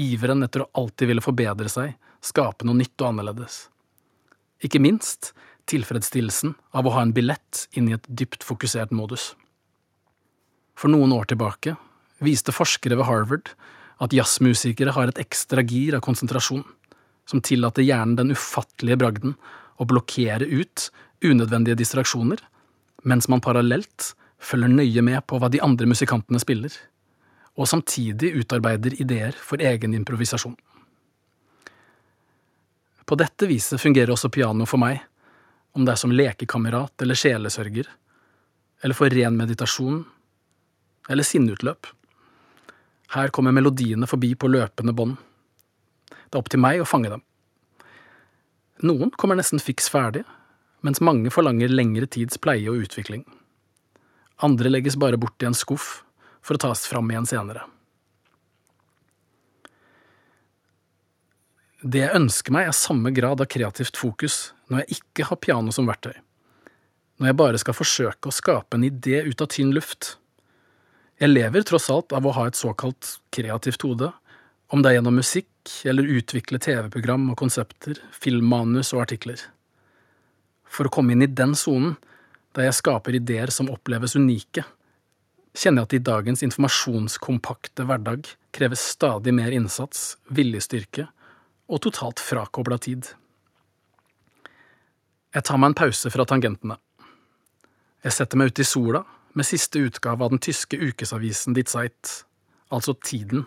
iveren 0.00 0.42
etter 0.42 0.64
å 0.64 0.70
alltid 0.80 1.10
ville 1.10 1.22
forbedre 1.22 1.68
seg, 1.70 1.92
skape 2.24 2.66
noe 2.66 2.78
nytt 2.80 2.96
og 3.02 3.12
annerledes. 3.12 3.66
Ikke 4.64 4.80
minst 4.82 5.32
tilfredsstillelsen 5.70 6.54
av 6.76 6.86
å 6.86 6.94
ha 6.96 7.04
en 7.04 7.14
billett 7.14 7.66
inn 7.78 7.90
i 7.90 7.96
et 7.96 8.06
dypt 8.08 8.44
fokusert 8.46 8.92
modus. 8.94 9.32
For 10.78 10.92
noen 10.92 11.12
år 11.14 11.28
tilbake 11.30 11.76
viste 12.22 12.54
forskere 12.54 12.98
ved 12.98 13.08
Harvard 13.08 13.52
at 14.02 14.14
jazzmusikere 14.16 14.94
har 14.96 15.10
et 15.10 15.20
ekstra 15.22 15.62
gir 15.62 15.96
av 15.96 16.02
konsentrasjon, 16.04 16.64
som 17.28 17.42
tillater 17.44 17.86
hjernen 17.86 18.16
den 18.18 18.34
ufattelige 18.34 18.98
bragden 18.98 19.36
å 19.78 19.86
blokkere 19.88 20.48
ut 20.48 20.88
unødvendige 21.22 21.78
distraksjoner 21.78 22.42
mens 23.08 23.28
man 23.30 23.42
parallelt 23.42 24.12
følger 24.42 24.70
nøye 24.70 25.02
med 25.06 25.22
på 25.26 25.38
hva 25.38 25.50
de 25.50 25.60
andre 25.62 25.88
musikantene 25.90 26.40
spiller, 26.42 26.74
og 27.58 27.68
samtidig 27.68 28.32
utarbeider 28.38 28.94
ideer 29.02 29.36
for 29.38 29.62
egen 29.62 29.94
improvisasjon. 29.94 30.54
På 33.06 33.18
dette 33.18 33.48
viset 33.50 33.82
fungerer 33.82 34.14
også 34.14 34.30
piano 34.32 34.66
for 34.68 34.80
meg, 34.82 35.02
om 35.72 35.84
det 35.86 35.94
er 35.94 36.00
som 36.00 36.12
lekekamerat 36.12 37.04
eller 37.04 37.18
sjelesørger, 37.18 37.88
eller 38.82 38.98
for 38.98 39.12
ren 39.14 39.36
meditasjon, 39.38 40.02
eller 41.08 41.26
sinneutløp. 41.26 41.88
Her 43.12 43.32
kommer 43.34 43.54
melodiene 43.54 44.08
forbi 44.08 44.32
på 44.34 44.50
løpende 44.50 44.94
bånd. 44.96 45.18
Det 46.08 46.36
er 46.36 46.40
opp 46.40 46.50
til 46.52 46.62
meg 46.62 46.80
å 46.80 46.88
fange 46.88 47.10
dem. 47.12 47.24
Noen 48.82 49.12
kommer 49.20 49.38
nesten 49.38 49.62
fiks 49.62 49.90
ferdig, 49.92 50.24
mens 50.82 51.02
mange 51.04 51.30
forlanger 51.30 51.70
lengre 51.70 52.08
tids 52.10 52.40
pleie 52.42 52.70
og 52.72 52.86
utvikling. 52.86 53.22
Andre 54.42 54.72
legges 54.72 54.96
bare 54.98 55.20
bort 55.20 55.42
i 55.44 55.46
en 55.46 55.56
skuff 55.56 56.00
for 56.42 56.58
å 56.58 56.62
tas 56.64 56.86
fram 56.90 57.10
igjen 57.12 57.28
senere. 57.28 57.68
Det 61.82 61.98
jeg 61.98 62.14
ønsker 62.14 62.54
meg, 62.54 62.68
er 62.70 62.76
samme 62.78 63.10
grad 63.10 63.40
av 63.42 63.48
kreativt 63.50 63.98
fokus 63.98 64.52
når 64.70 64.84
jeg 64.84 65.00
ikke 65.00 65.26
har 65.26 65.38
piano 65.42 65.72
som 65.74 65.88
verktøy, 65.90 66.14
når 67.18 67.28
jeg 67.28 67.38
bare 67.40 67.58
skal 67.58 67.74
forsøke 67.74 68.30
å 68.30 68.34
skape 68.34 68.78
en 68.78 68.84
idé 68.86 69.24
ut 69.26 69.42
av 69.42 69.48
tynn 69.50 69.72
luft. 69.74 70.12
Jeg 71.18 71.32
lever 71.32 71.64
tross 71.66 71.88
alt 71.90 72.14
av 72.14 72.26
å 72.26 72.34
ha 72.36 72.44
et 72.46 72.58
såkalt 72.58 73.16
kreativt 73.34 73.82
hode, 73.82 74.12
om 74.70 74.82
det 74.82 74.92
er 74.92 74.96
gjennom 75.00 75.18
musikk 75.18 75.72
eller 75.90 76.12
utvikle 76.20 76.60
TV-program 76.62 77.24
og 77.32 77.40
konsepter, 77.40 77.98
filmmanus 78.14 78.92
og 78.94 79.02
artikler. 79.02 79.42
For 80.70 80.86
å 80.86 80.92
komme 80.94 81.16
inn 81.16 81.24
i 81.26 81.28
den 81.30 81.56
sonen, 81.58 81.96
der 82.54 82.68
jeg 82.68 82.78
skaper 82.78 83.18
ideer 83.18 83.50
som 83.50 83.70
oppleves 83.72 84.14
unike, 84.14 84.62
kjenner 85.58 85.82
jeg 85.82 85.90
at 85.90 85.98
i 85.98 86.04
dagens 86.06 86.44
informasjonskompakte 86.46 87.88
hverdag 87.90 88.30
kreves 88.54 88.86
stadig 88.94 89.34
mer 89.34 89.50
innsats, 89.52 90.14
viljestyrke 90.30 91.08
og 91.72 91.80
totalt 91.86 92.20
frakobla 92.20 92.76
tid. 92.84 93.08
Jeg 95.32 95.46
tar 95.48 95.60
meg 95.60 95.72
en 95.72 95.78
pause 95.78 96.12
fra 96.12 96.26
tangentene. 96.28 96.76
Jeg 98.04 98.16
setter 98.18 98.36
meg 98.36 98.52
ute 98.52 98.64
i 98.64 98.68
sola 98.68 99.00
med 99.32 99.48
siste 99.48 99.80
utgave 99.80 100.26
av 100.26 100.34
den 100.34 100.42
tyske 100.42 100.76
ukesavisen 100.76 101.56
Die 101.56 101.64
Zeit, 101.64 102.26
altså 102.68 102.92
Tiden. 103.00 103.46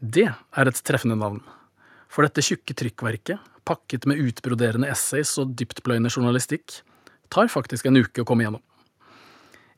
Det 0.00 0.28
er 0.28 0.68
et 0.68 0.82
treffende 0.84 1.16
navn, 1.16 1.40
for 2.12 2.26
dette 2.26 2.44
tjukke 2.44 2.76
trykkverket 2.76 3.50
pakket 3.70 4.06
med 4.08 4.20
utbroderende 4.24 4.90
essays 4.90 5.36
og 5.40 5.54
dyptpløyende 5.58 6.10
journalistikk, 6.10 6.80
tar 7.30 7.50
faktisk 7.52 7.86
en 7.86 8.00
uke 8.00 8.22
å 8.22 8.28
komme 8.28 8.46
gjennom. 8.46 8.62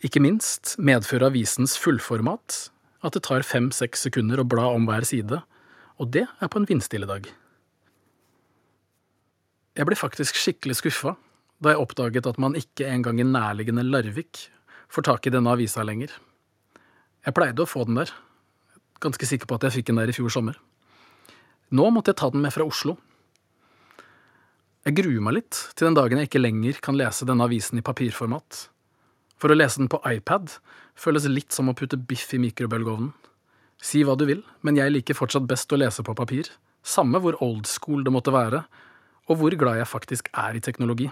Ikke 0.02 0.22
minst 0.22 0.74
medfører 0.82 1.28
avisens 1.28 1.76
fullformat 1.78 2.68
at 3.04 3.16
det 3.16 3.24
tar 3.26 3.44
fem–seks 3.46 4.06
sekunder 4.06 4.40
å 4.40 4.48
bla 4.48 4.70
om 4.72 4.86
hver 4.88 5.06
side, 5.06 5.42
og 6.00 6.10
det 6.14 6.24
er 6.26 6.50
på 6.50 6.60
en 6.60 6.68
vindstille 6.68 7.08
dag. 7.08 7.28
Jeg 9.76 9.88
ble 9.88 9.96
faktisk 9.96 10.36
skikkelig 10.36 10.78
skuffa 10.80 11.16
da 11.62 11.72
jeg 11.72 11.80
oppdaget 11.80 12.26
at 12.26 12.40
man 12.42 12.56
ikke 12.58 12.88
engang 12.90 13.20
i 13.22 13.26
nærliggende 13.26 13.84
Larvik 13.86 14.48
får 14.92 15.06
tak 15.08 15.26
i 15.26 15.32
denne 15.32 15.52
avisa 15.52 15.84
lenger. 15.86 16.10
Jeg 17.22 17.36
pleide 17.36 17.62
å 17.62 17.70
få 17.70 17.86
den 17.86 18.00
der, 18.00 18.10
ganske 19.00 19.28
sikker 19.28 19.48
på 19.48 19.56
at 19.56 19.68
jeg 19.68 19.78
fikk 19.78 19.92
den 19.92 20.02
der 20.02 20.10
i 20.10 20.16
fjor 20.16 20.32
sommer. 20.34 20.58
Nå 21.72 21.88
måtte 21.94 22.12
jeg 22.12 22.20
ta 22.20 22.28
den 22.34 22.42
med 22.42 22.52
fra 22.52 22.66
Oslo, 22.66 22.98
jeg 24.82 24.96
gruer 24.98 25.22
meg 25.22 25.36
litt 25.36 25.58
til 25.78 25.86
den 25.86 25.94
dagen 25.94 26.18
jeg 26.18 26.26
ikke 26.26 26.40
lenger 26.42 26.78
kan 26.82 26.96
lese 26.98 27.26
denne 27.28 27.46
avisen 27.46 27.78
i 27.78 27.84
papirformat. 27.86 28.64
For 29.38 29.52
å 29.52 29.54
lese 29.54 29.78
den 29.78 29.90
på 29.90 30.00
iPad 30.10 30.56
føles 30.98 31.28
litt 31.30 31.54
som 31.54 31.70
å 31.70 31.74
putte 31.78 31.94
biff 31.94 32.32
i 32.34 32.40
mikrobølgeovnen. 32.42 33.12
Si 33.82 34.04
hva 34.06 34.14
du 34.14 34.28
vil, 34.28 34.44
men 34.62 34.78
jeg 34.78 34.94
liker 34.94 35.18
fortsatt 35.18 35.48
best 35.50 35.72
å 35.74 35.78
lese 35.80 36.04
på 36.06 36.14
papir, 36.14 36.48
samme 36.86 37.18
hvor 37.22 37.38
old 37.42 37.66
school 37.66 38.04
det 38.06 38.12
måtte 38.14 38.34
være, 38.34 38.62
og 39.30 39.38
hvor 39.38 39.54
glad 39.58 39.80
jeg 39.80 39.90
faktisk 39.90 40.30
er 40.38 40.58
i 40.58 40.62
teknologi. 40.62 41.08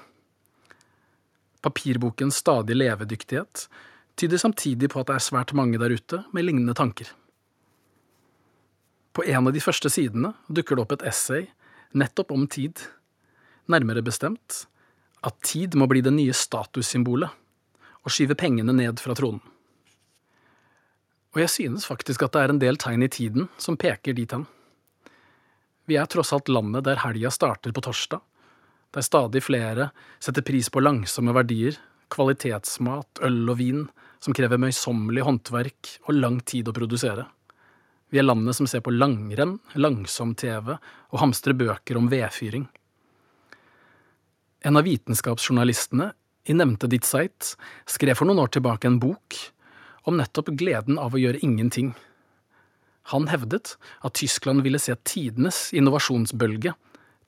Papirbokens 1.60 2.38
stadig 2.40 2.76
levedyktighet 2.78 3.66
tyder 4.18 4.40
samtidig 4.40 4.90
på 4.92 5.02
at 5.02 5.10
det 5.10 5.18
er 5.18 5.26
svært 5.26 5.54
mange 5.56 5.80
der 5.82 5.92
ute 5.92 6.22
med 6.32 6.46
lignende 6.46 6.76
tanker. 6.78 7.10
På 9.12 9.26
en 9.26 9.50
av 9.50 9.54
de 9.54 9.62
første 9.62 9.90
sidene 9.90 10.32
dukker 10.48 10.78
det 10.78 10.86
opp 10.86 10.94
et 10.94 11.06
essay 11.10 11.48
nettopp 11.98 12.30
om 12.32 12.46
tid 12.46 12.78
nærmere 13.70 14.02
bestemt 14.06 14.64
at 15.26 15.36
tid 15.44 15.74
må 15.76 15.88
bli 15.90 16.02
det 16.04 16.12
nye 16.14 16.34
statussymbolet, 16.36 17.30
og 18.00 18.12
skyve 18.12 18.36
pengene 18.38 18.72
ned 18.72 19.02
fra 19.02 19.12
tronen. 19.18 19.42
Og 21.30 21.44
jeg 21.44 21.50
synes 21.52 21.86
faktisk 21.86 22.24
at 22.26 22.34
det 22.34 22.42
er 22.42 22.52
en 22.54 22.62
del 22.62 22.78
tegn 22.80 23.04
i 23.06 23.10
tiden 23.12 23.46
som 23.60 23.78
peker 23.78 24.16
dit 24.16 24.32
hen. 24.34 24.46
Vi 25.86 25.98
er 25.98 26.08
tross 26.10 26.32
alt 26.34 26.50
landet 26.50 26.86
der 26.86 27.02
helga 27.02 27.30
starter 27.34 27.74
på 27.74 27.82
torsdag, 27.86 28.22
der 28.94 29.06
stadig 29.06 29.42
flere 29.46 29.90
setter 30.22 30.42
pris 30.46 30.70
på 30.70 30.82
langsomme 30.82 31.34
verdier, 31.34 31.78
kvalitetsmat, 32.10 33.22
øl 33.26 33.44
og 33.50 33.58
vin, 33.60 33.84
som 34.20 34.34
krever 34.36 34.58
møysommelig 34.60 35.24
håndverk 35.26 35.92
og 36.08 36.16
lang 36.18 36.40
tid 36.46 36.68
å 36.68 36.74
produsere. 36.76 37.28
Vi 38.10 38.18
er 38.18 38.26
landet 38.26 38.58
som 38.58 38.66
ser 38.66 38.82
på 38.82 38.90
langrenn, 38.90 39.60
langsom-TV 39.78 40.74
og 40.74 41.20
hamstrer 41.22 41.54
bøker 41.54 41.98
om 41.98 42.10
vedfyring. 42.10 42.66
En 44.66 44.76
av 44.76 44.84
vitenskapsjournalistene 44.84 46.10
i 46.50 46.56
nevnte 46.56 46.90
Ditt 46.90 47.06
Zeit 47.06 47.54
skrev 47.88 48.18
for 48.18 48.28
noen 48.28 48.42
år 48.42 48.50
tilbake 48.56 48.90
en 48.90 48.98
bok 49.00 49.38
om 50.08 50.16
nettopp 50.20 50.52
gleden 50.58 50.98
av 50.98 51.14
å 51.14 51.20
gjøre 51.20 51.42
ingenting. 51.44 51.92
Han 53.12 53.28
hevdet 53.30 53.76
at 54.06 54.16
Tyskland 54.20 54.62
ville 54.64 54.78
se 54.78 54.94
tidenes 55.08 55.70
innovasjonsbølge 55.76 56.74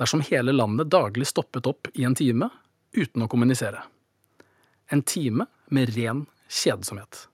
dersom 0.00 0.22
hele 0.28 0.54
landet 0.54 0.90
daglig 0.92 1.28
stoppet 1.30 1.66
opp 1.68 1.90
i 1.94 2.06
en 2.08 2.16
time 2.18 2.48
uten 2.96 3.24
å 3.24 3.30
kommunisere. 3.30 3.82
En 4.92 5.02
time 5.02 5.46
med 5.72 5.94
ren 5.96 6.26
kjedsomhet. 6.52 7.26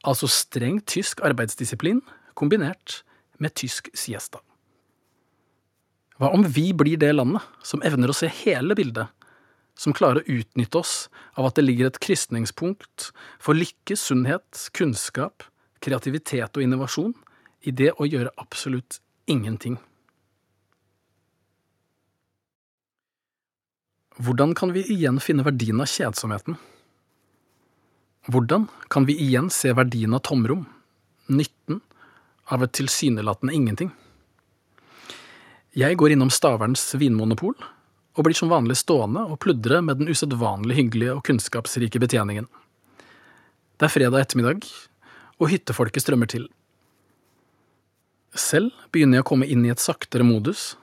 Altså 0.00 0.28
streng 0.32 0.80
tysk 0.88 1.20
arbeidsdisiplin 1.24 2.00
kombinert 2.38 3.02
med 3.40 3.54
tysk 3.56 3.90
siesta. 3.96 4.40
Hva 6.20 6.32
om 6.36 6.44
vi 6.44 6.70
blir 6.76 7.00
det 7.00 7.12
landet 7.14 7.44
som 7.64 7.82
evner 7.84 8.12
å 8.12 8.16
se 8.16 8.28
hele 8.42 8.76
bildet, 8.76 9.08
som 9.78 9.94
klarer 9.96 10.22
å 10.22 10.38
utnytte 10.40 10.80
oss 10.80 10.94
av 11.38 11.48
at 11.48 11.58
det 11.58 11.64
ligger 11.64 11.90
et 11.90 12.00
krysningspunkt 12.02 13.10
for 13.42 13.56
lykke, 13.56 13.96
sunnhet, 13.96 14.68
kunnskap, 14.76 15.44
kreativitet 15.80 16.56
og 16.56 16.64
innovasjon 16.64 17.14
i 17.66 17.72
det 17.74 17.92
å 17.96 18.08
gjøre 18.08 18.34
absolutt 18.40 19.00
ingenting? 19.30 19.78
Hvordan 24.20 24.52
kan 24.58 24.74
vi 24.76 24.84
igjen 24.92 25.20
finne 25.22 25.46
verdien 25.46 25.80
av 25.80 25.88
kjedsomheten? 25.88 26.58
Hvordan 28.28 28.66
kan 28.92 29.06
vi 29.08 29.16
igjen 29.16 29.48
se 29.48 29.72
verdien 29.72 30.12
av 30.12 30.20
tomrom, 30.28 30.66
nytten 31.32 31.80
av 32.52 32.66
et 32.66 32.74
tilsynelatende 32.76 33.54
ingenting? 33.56 33.94
Jeg 35.72 35.96
går 35.96 36.12
innom 36.12 36.32
Staverns 36.34 36.82
vinmonopol 36.98 37.54
og 38.16 38.26
blir 38.26 38.36
som 38.36 38.50
vanlig 38.50 38.78
stående 38.80 39.22
og 39.30 39.38
pludre 39.42 39.80
med 39.84 40.00
den 40.00 40.10
usedvanlig 40.10 40.78
hyggelige 40.78 41.16
og 41.16 41.24
kunnskapsrike 41.26 42.00
betjeningen. 42.02 42.48
Det 43.78 43.86
er 43.86 43.94
fredag 43.94 44.24
ettermiddag, 44.24 44.66
og 45.40 45.52
hyttefolket 45.52 46.04
strømmer 46.04 46.28
til. 46.28 46.48
Selv 48.36 48.74
begynner 48.92 49.20
jeg 49.20 49.24
å 49.24 49.30
komme 49.30 49.48
inn 49.48 49.64
i 49.64 49.72
et 49.72 49.82
saktere 49.82 50.26
modus, 50.26 50.74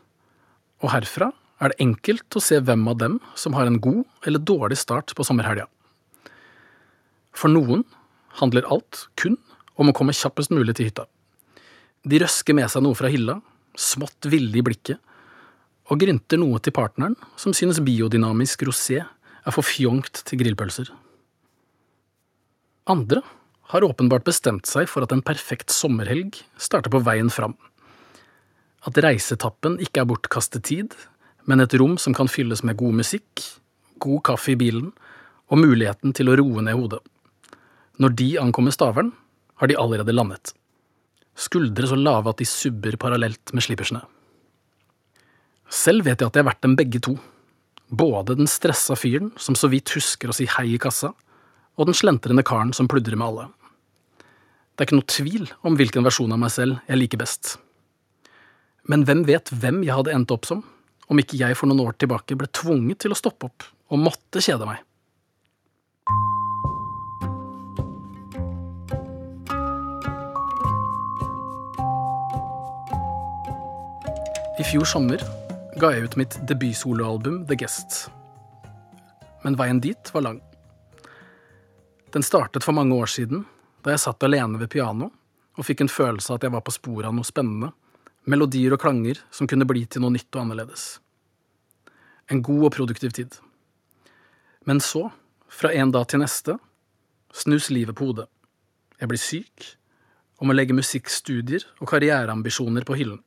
og 0.81 0.91
herfra 0.93 1.31
er 1.61 1.71
det 1.71 1.81
enkelt 1.83 2.37
å 2.37 2.43
se 2.43 2.59
hvem 2.61 2.83
av 2.89 2.97
dem 3.01 3.19
som 3.37 3.55
har 3.57 3.69
en 3.69 3.79
god 3.81 4.03
eller 4.27 4.43
dårlig 4.43 4.77
start 4.81 5.13
på 5.17 5.25
sommerhelga. 5.25 5.65
For 7.37 7.53
noen 7.53 7.83
handler 8.41 8.67
alt 8.73 9.07
kun 9.19 9.37
om 9.77 9.89
å 9.89 9.95
komme 9.95 10.15
kjappest 10.15 10.53
mulig 10.53 10.77
til 10.77 10.89
hytta. 10.89 11.05
De 12.07 12.19
røsker 12.21 12.55
med 12.57 12.69
seg 12.71 12.85
noe 12.85 12.97
fra 12.97 13.09
hylla, 13.11 13.39
smått 13.77 14.29
ville 14.29 14.57
i 14.57 14.65
blikket, 14.65 14.97
og 15.87 16.01
grynter 16.01 16.39
noe 16.41 16.59
til 16.63 16.75
partneren 16.75 17.15
som 17.39 17.55
synes 17.55 17.79
biodynamisk 17.83 18.65
rosé 18.67 19.01
er 19.01 19.55
for 19.55 19.63
fjongt 19.65 20.23
til 20.27 20.41
grillpølser. 20.41 20.89
Andre 22.87 23.23
har 23.71 23.83
åpenbart 23.83 24.25
bestemt 24.27 24.67
seg 24.67 24.87
for 24.91 25.03
at 25.03 25.13
en 25.15 25.23
perfekt 25.23 25.73
sommerhelg 25.75 26.39
starter 26.59 26.91
på 26.91 27.03
veien 27.03 27.31
fram. 27.31 27.55
At 28.87 28.99
reisetappen 29.03 29.75
ikke 29.83 30.03
er 30.03 30.07
bortkastet 30.07 30.63
tid, 30.69 30.95
men 31.47 31.63
et 31.63 31.75
rom 31.79 31.97
som 31.99 32.15
kan 32.15 32.31
fylles 32.31 32.63
med 32.67 32.79
god 32.79 32.99
musikk, 33.01 33.43
god 33.99 34.23
kaffe 34.29 34.53
i 34.53 34.59
bilen 34.59 34.93
og 35.51 35.59
muligheten 35.59 36.15
til 36.15 36.31
å 36.31 36.37
roe 36.39 36.63
ned 36.63 36.79
hodet. 36.79 37.01
Når 37.99 38.15
de 38.19 38.29
ankommer 38.39 38.75
Stavern, 38.75 39.11
har 39.57 39.71
de 39.71 39.77
allerede 39.79 40.13
landet. 40.13 40.53
Skuldre 41.37 41.89
så 41.89 41.97
lave 41.97 42.29
at 42.29 42.39
de 42.39 42.47
subber 42.47 42.95
parallelt 43.01 43.53
med 43.53 43.65
slippersene. 43.65 44.03
Selv 45.67 46.05
vet 46.07 46.21
jeg 46.21 46.29
at 46.29 46.37
jeg 46.37 46.43
har 46.43 46.47
vært 46.47 46.63
dem 46.63 46.75
begge 46.79 46.99
to. 47.03 47.17
Både 47.87 48.35
den 48.39 48.47
stressa 48.47 48.95
fyren 48.99 49.33
som 49.39 49.55
så 49.55 49.69
vidt 49.71 49.91
husker 49.95 50.31
å 50.31 50.35
si 50.35 50.47
hei 50.57 50.69
i 50.73 50.81
kassa, 50.81 51.13
og 51.77 51.89
den 51.89 51.95
slentrende 51.95 52.43
karen 52.47 52.73
som 52.75 52.87
pludrer 52.89 53.19
med 53.19 53.27
alle. 53.27 53.47
Det 54.75 54.83
er 54.83 54.89
ikke 54.89 54.99
noe 54.99 55.11
tvil 55.11 55.47
om 55.67 55.77
hvilken 55.77 56.05
versjon 56.07 56.33
av 56.35 56.41
meg 56.41 56.53
selv 56.53 56.79
jeg 56.87 56.99
liker 57.01 57.21
best. 57.21 57.55
Men 58.87 59.03
hvem 59.07 59.25
vet 59.27 59.51
hvem 59.51 59.81
jeg 59.83 59.95
hadde 59.95 60.13
endt 60.15 60.31
opp 60.31 60.47
som, 60.47 60.63
om 61.07 61.19
ikke 61.19 61.39
jeg 61.39 61.55
for 61.59 61.67
noen 61.67 61.83
år 61.87 61.97
tilbake 61.99 62.37
ble 62.39 62.47
tvunget 62.51 63.03
til 63.03 63.15
å 63.15 63.19
stoppe 63.19 63.49
opp 63.49 63.67
og 63.91 64.03
måtte 64.03 64.43
kjede 64.43 64.67
meg? 64.67 64.83
I 74.57 74.65
fjor 74.65 74.87
sommer 74.89 75.21
ga 75.77 75.91
jeg 75.93 76.07
ut 76.07 76.15
mitt 76.17 76.35
debutsoloalbum 76.49 77.43
The 77.45 77.55
Guest. 77.55 78.07
Men 79.43 79.57
veien 79.59 79.77
dit 79.81 80.09
var 80.13 80.23
lang. 80.25 80.39
Den 82.13 82.25
startet 82.25 82.65
for 82.65 82.73
mange 82.73 82.95
år 82.97 83.11
siden, 83.13 83.43
da 83.85 83.93
jeg 83.93 84.01
satt 84.01 84.25
alene 84.25 84.57
ved 84.57 84.71
piano 84.73 85.11
og 85.57 85.67
fikk 85.67 85.83
en 85.83 85.91
følelse 85.91 86.31
av 86.31 86.39
at 86.39 86.47
jeg 86.47 86.55
var 86.55 86.63
på 86.65 86.73
sporet 86.73 87.09
av 87.09 87.13
noe 87.13 87.27
spennende, 87.27 87.69
melodier 88.25 88.73
og 88.73 88.81
klanger 88.81 89.21
som 89.29 89.49
kunne 89.49 89.67
bli 89.69 89.85
til 89.85 90.01
noe 90.01 90.15
nytt 90.15 90.31
og 90.33 90.47
annerledes. 90.47 90.87
En 92.33 92.41
god 92.41 92.71
og 92.71 92.73
produktiv 92.73 93.13
tid. 93.13 93.37
Men 94.65 94.81
så, 94.81 95.11
fra 95.45 95.75
en 95.77 95.93
dag 95.93 96.09
til 96.09 96.25
neste, 96.25 96.57
snus 97.29 97.69
livet 97.69 97.93
på 97.93 98.09
hodet. 98.09 98.25
Jeg 98.97 99.13
blir 99.13 99.21
syk 99.21 99.71
og 100.41 100.49
må 100.49 100.57
legge 100.57 100.73
musikkstudier 100.73 101.69
og 101.77 101.91
karriereambisjoner 101.93 102.85
på 102.87 102.97
hyllen 102.97 103.21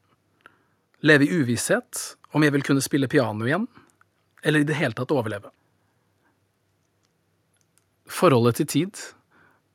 leve 1.01 1.25
i 1.27 1.33
uvisshet 1.41 2.17
om 2.37 2.45
jeg 2.45 2.55
vil 2.55 2.65
kunne 2.67 2.85
spille 2.85 3.09
piano 3.11 3.47
igjen, 3.47 3.67
eller 4.43 4.63
i 4.63 4.69
det 4.69 4.77
hele 4.79 4.97
tatt 4.97 5.13
overleve. 5.15 5.51
Forholdet 8.11 8.61
til 8.61 8.69
tid, 8.75 9.01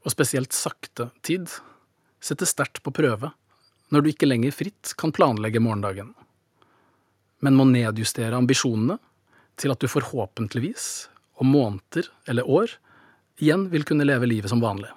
og 0.05 0.13
spesielt 0.13 0.53
sakte 0.53 1.09
tid, 1.25 1.49
setter 2.21 2.49
sterkt 2.49 2.83
på 2.85 2.93
prøve 2.93 3.31
når 3.93 4.01
du 4.01 4.09
ikke 4.09 4.27
lenger 4.27 4.53
fritt 4.55 4.95
kan 4.97 5.13
planlegge 5.13 5.61
morgendagen, 5.61 6.13
men 7.45 7.57
må 7.57 7.67
nedjustere 7.69 8.37
ambisjonene 8.37 8.97
til 9.61 9.71
at 9.71 9.81
du 9.81 9.87
forhåpentligvis, 9.87 11.07
om 11.39 11.51
måneder 11.51 12.07
eller 12.31 12.47
år, 12.49 12.71
igjen 13.37 13.67
vil 13.71 13.85
kunne 13.87 14.07
leve 14.07 14.27
livet 14.29 14.51
som 14.51 14.63
vanlig. 14.63 14.89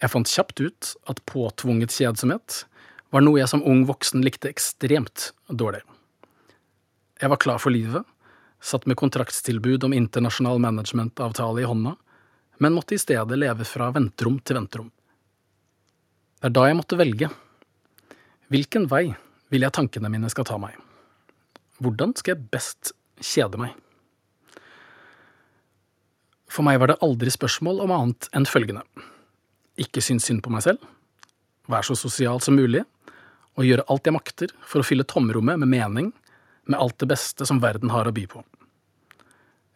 Jeg 0.00 0.12
fant 0.12 0.32
kjapt 0.32 0.60
ut 0.62 0.90
at 1.12 1.22
påtvunget 1.28 1.92
kjedsomhet 1.92 2.62
var 3.10 3.24
noe 3.24 3.40
jeg 3.40 3.50
som 3.50 3.64
ung 3.66 3.84
voksen 3.88 4.22
likte 4.24 4.50
ekstremt 4.50 5.30
dårlig. 5.48 5.82
Jeg 7.20 7.30
var 7.32 7.40
klar 7.42 7.58
for 7.60 7.74
livet, 7.74 8.06
satt 8.60 8.86
med 8.86 8.98
kontraktstilbud 9.00 9.84
om 9.84 9.96
internasjonal 9.96 10.60
managementavtale 10.62 11.64
i 11.64 11.68
hånda, 11.68 11.96
men 12.60 12.76
måtte 12.76 12.94
i 12.94 13.00
stedet 13.00 13.38
leve 13.38 13.64
fra 13.64 13.90
venterom 13.92 14.38
til 14.44 14.60
venterom. 14.60 14.90
Det 16.40 16.48
er 16.48 16.54
da 16.56 16.66
jeg 16.68 16.78
måtte 16.78 16.98
velge. 17.00 17.28
Hvilken 18.52 18.86
vei 18.88 19.10
vil 19.52 19.66
jeg 19.66 19.74
tankene 19.76 20.10
mine 20.12 20.30
skal 20.32 20.46
ta 20.48 20.56
meg? 20.60 20.76
Hvordan 21.80 22.14
skal 22.16 22.34
jeg 22.34 22.48
best 22.52 22.92
kjede 23.20 23.60
meg? 23.60 23.74
For 26.50 26.66
meg 26.66 26.80
var 26.82 26.90
det 26.90 27.00
aldri 27.04 27.32
spørsmål 27.32 27.82
om 27.84 27.92
annet 27.94 28.28
enn 28.36 28.48
følgende. 28.48 28.82
Ikke 29.80 30.02
synes 30.04 30.26
synd 30.28 30.42
på 30.44 30.52
meg 30.52 30.64
selv, 30.66 30.82
vær 31.70 31.86
så 31.86 31.96
sosial 31.96 32.40
som 32.44 32.56
mulig, 32.58 32.82
og 33.58 33.66
gjøre 33.66 33.86
alt 33.90 34.08
jeg 34.08 34.14
makter 34.16 34.52
for 34.66 34.80
å 34.80 34.86
fylle 34.86 35.06
tomrommet 35.08 35.60
med 35.60 35.70
mening, 35.70 36.10
med 36.70 36.78
alt 36.78 36.98
det 37.02 37.10
beste 37.10 37.46
som 37.48 37.60
verden 37.62 37.90
har 37.90 38.08
å 38.08 38.14
by 38.14 38.26
på. 38.30 38.42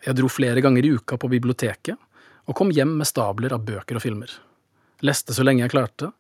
Jeg 0.05 0.19
dro 0.19 0.29
flere 0.29 0.63
ganger 0.65 0.85
i 0.85 0.93
uka 0.95 1.17
på 1.21 1.31
biblioteket 1.33 1.97
og 2.45 2.57
kom 2.57 2.73
hjem 2.75 2.99
med 2.99 3.09
stabler 3.09 3.55
av 3.57 3.65
bøker 3.65 3.99
og 3.99 4.05
filmer. 4.05 4.31
Leste 5.05 5.35
så 5.37 5.47
lenge 5.47 5.65
jeg 5.65 5.73
klarte, 5.73 6.11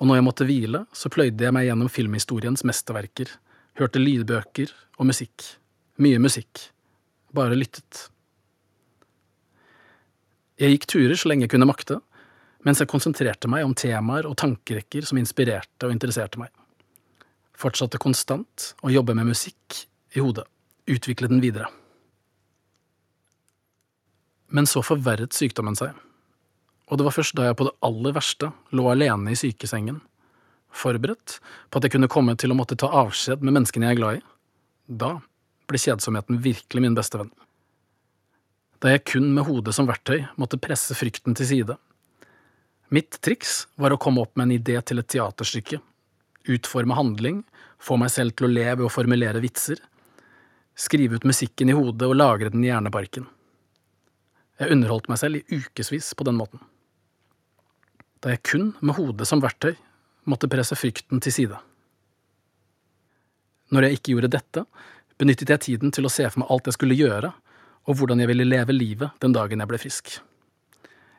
og 0.00 0.08
når 0.08 0.18
jeg 0.18 0.26
måtte 0.26 0.46
hvile, 0.48 0.80
så 0.96 1.10
pløyde 1.12 1.44
jeg 1.44 1.54
meg 1.54 1.68
gjennom 1.68 1.92
filmhistoriens 1.92 2.64
mesterverker, 2.66 3.28
hørte 3.78 4.00
lydbøker 4.00 4.72
og 4.98 5.10
musikk. 5.10 5.44
Mye 6.02 6.18
musikk. 6.22 6.66
Bare 7.34 7.58
lyttet. 7.58 8.08
Jeg 10.58 10.74
gikk 10.74 10.88
turer 10.90 11.18
så 11.18 11.30
lenge 11.30 11.46
jeg 11.46 11.54
kunne 11.54 11.68
makte, 11.68 12.00
mens 12.64 12.80
jeg 12.80 12.90
konsentrerte 12.90 13.50
meg 13.50 13.66
om 13.66 13.76
temaer 13.76 14.26
og 14.26 14.38
tankerekker 14.40 15.06
som 15.06 15.20
inspirerte 15.20 15.86
og 15.86 15.94
interesserte 15.94 16.40
meg 16.40 16.52
fortsatte 17.58 18.00
konstant 18.02 18.72
å 18.82 18.92
jobbe 18.92 19.14
med 19.16 19.30
musikk 19.30 19.84
i 20.14 20.22
hodet, 20.22 20.46
utvikle 20.90 21.30
den 21.30 21.42
videre. 21.42 21.68
Men 24.54 24.68
så 24.70 24.82
forverret 24.86 25.34
sykdommen 25.34 25.78
seg, 25.78 25.94
og 26.90 26.98
det 27.00 27.06
var 27.06 27.16
først 27.16 27.34
da 27.38 27.48
jeg 27.48 27.58
på 27.58 27.66
det 27.68 27.76
aller 27.86 28.14
verste 28.14 28.50
lå 28.76 28.86
alene 28.90 29.32
i 29.32 29.38
sykesengen, 29.38 30.02
forberedt 30.74 31.38
på 31.70 31.78
at 31.78 31.86
jeg 31.86 31.94
kunne 31.94 32.10
komme 32.10 32.34
til 32.38 32.52
å 32.52 32.58
måtte 32.58 32.78
ta 32.78 32.90
avskjed 33.02 33.42
med 33.42 33.56
menneskene 33.56 33.88
jeg 33.88 33.96
er 33.96 34.00
glad 34.02 34.18
i, 34.18 34.26
da 34.86 35.14
ble 35.70 35.80
kjedsomheten 35.80 36.42
virkelig 36.44 36.84
min 36.84 36.96
beste 36.98 37.18
venn. 37.20 37.32
Da 38.82 38.92
jeg 38.92 39.06
kun 39.08 39.30
med 39.32 39.46
hodet 39.48 39.72
som 39.72 39.88
verktøy 39.88 40.26
måtte 40.36 40.60
presse 40.60 40.92
frykten 40.98 41.36
til 41.38 41.48
side. 41.48 41.76
Mitt 42.92 43.16
triks 43.24 43.62
var 43.80 43.94
å 43.94 43.98
komme 44.00 44.20
opp 44.20 44.34
med 44.36 44.50
en 44.50 44.56
idé 44.58 44.76
til 44.84 45.00
et 45.00 45.08
teaterstykke 45.08 45.80
utforme 46.48 46.96
handling, 46.96 47.42
få 47.78 47.98
meg 48.00 48.12
selv 48.12 48.36
til 48.36 48.48
å 48.48 48.52
le 48.52 48.66
ved 48.72 48.84
å 48.86 48.92
formulere 48.92 49.42
vitser, 49.44 49.80
skrive 50.74 51.18
ut 51.18 51.26
musikken 51.28 51.70
i 51.70 51.76
hodet 51.76 52.08
og 52.08 52.16
lagre 52.18 52.50
den 52.52 52.64
i 52.64 52.70
hjerneparken. 52.70 53.26
Jeg 54.60 54.70
underholdt 54.74 55.10
meg 55.10 55.20
selv 55.20 55.40
i 55.40 55.58
ukevis 55.60 56.12
på 56.14 56.26
den 56.26 56.38
måten. 56.38 56.62
Da 58.22 58.32
jeg 58.32 58.44
kun 58.46 58.72
med 58.80 58.96
hodet 58.96 59.26
som 59.28 59.42
verktøy 59.42 59.74
måtte 60.30 60.48
presse 60.50 60.76
frykten 60.78 61.20
til 61.22 61.34
side. 61.34 61.58
Når 63.74 63.86
jeg 63.86 63.98
ikke 63.98 64.14
gjorde 64.14 64.32
dette, 64.36 64.64
benyttet 65.18 65.50
jeg 65.50 65.64
tiden 65.66 65.92
til 65.94 66.06
å 66.06 66.12
se 66.12 66.26
for 66.30 66.42
meg 66.42 66.52
alt 66.52 66.70
jeg 66.70 66.78
skulle 66.78 66.98
gjøre, 66.98 67.32
og 67.84 67.98
hvordan 67.98 68.22
jeg 68.22 68.30
ville 68.30 68.46
leve 68.48 68.76
livet 68.76 69.20
den 69.20 69.34
dagen 69.36 69.60
jeg 69.60 69.70
ble 69.70 69.80
frisk. 69.80 70.14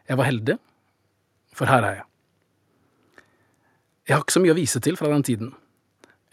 Jeg 0.06 0.18
var 0.18 0.30
heldig, 0.30 0.58
for 1.56 1.70
her 1.70 1.86
er 1.86 2.00
jeg. 2.00 2.08
Jeg 4.06 4.15
har 4.20 4.22
ikke 4.22 4.36
så 4.36 4.41
mye 4.44 4.54
å 4.54 4.60
vise 4.60 4.80
til 4.86 4.98
fra 5.00 5.10
den 5.10 5.24
tiden. 5.26 5.54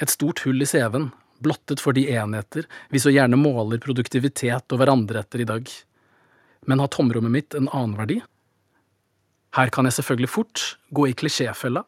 Et 0.02 0.10
stort 0.12 0.42
hull 0.44 0.60
i 0.60 0.68
CV-en, 0.68 1.08
blottet 1.42 1.80
for 1.80 1.96
de 1.96 2.04
enheter 2.12 2.66
vi 2.92 3.00
så 3.02 3.10
gjerne 3.10 3.38
måler 3.40 3.80
produktivitet 3.82 4.74
og 4.74 4.82
hverandre 4.82 5.22
etter 5.22 5.40
i 5.42 5.48
dag. 5.48 5.70
Men 6.68 6.82
har 6.82 6.92
tomrommet 6.92 7.32
mitt 7.32 7.56
en 7.56 7.70
annen 7.72 7.96
verdi? 7.96 8.18
Her 9.56 9.72
kan 9.72 9.88
jeg 9.88 9.96
selvfølgelig 9.98 10.30
fort 10.32 10.66
gå 10.92 11.08
i 11.08 11.16
klisjéfella 11.16 11.82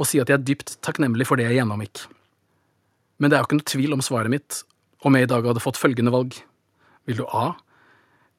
og 0.00 0.08
si 0.08 0.22
at 0.22 0.32
jeg 0.32 0.40
er 0.40 0.48
dypt 0.48 0.78
takknemlig 0.84 1.28
for 1.28 1.36
det 1.36 1.50
jeg 1.50 1.60
gjennomgikk. 1.60 2.06
Men 3.20 3.28
det 3.28 3.36
er 3.36 3.42
jo 3.42 3.50
ikke 3.50 3.60
noe 3.60 3.70
tvil 3.74 3.96
om 3.96 4.04
svaret 4.04 4.32
mitt 4.32 4.62
om 5.04 5.16
jeg 5.16 5.28
i 5.28 5.30
dag 5.30 5.44
hadde 5.44 5.62
fått 5.62 5.80
følgende 5.80 6.12
valg. 6.12 6.38
Vil 7.04 7.20
du 7.20 7.26
A. 7.28 7.52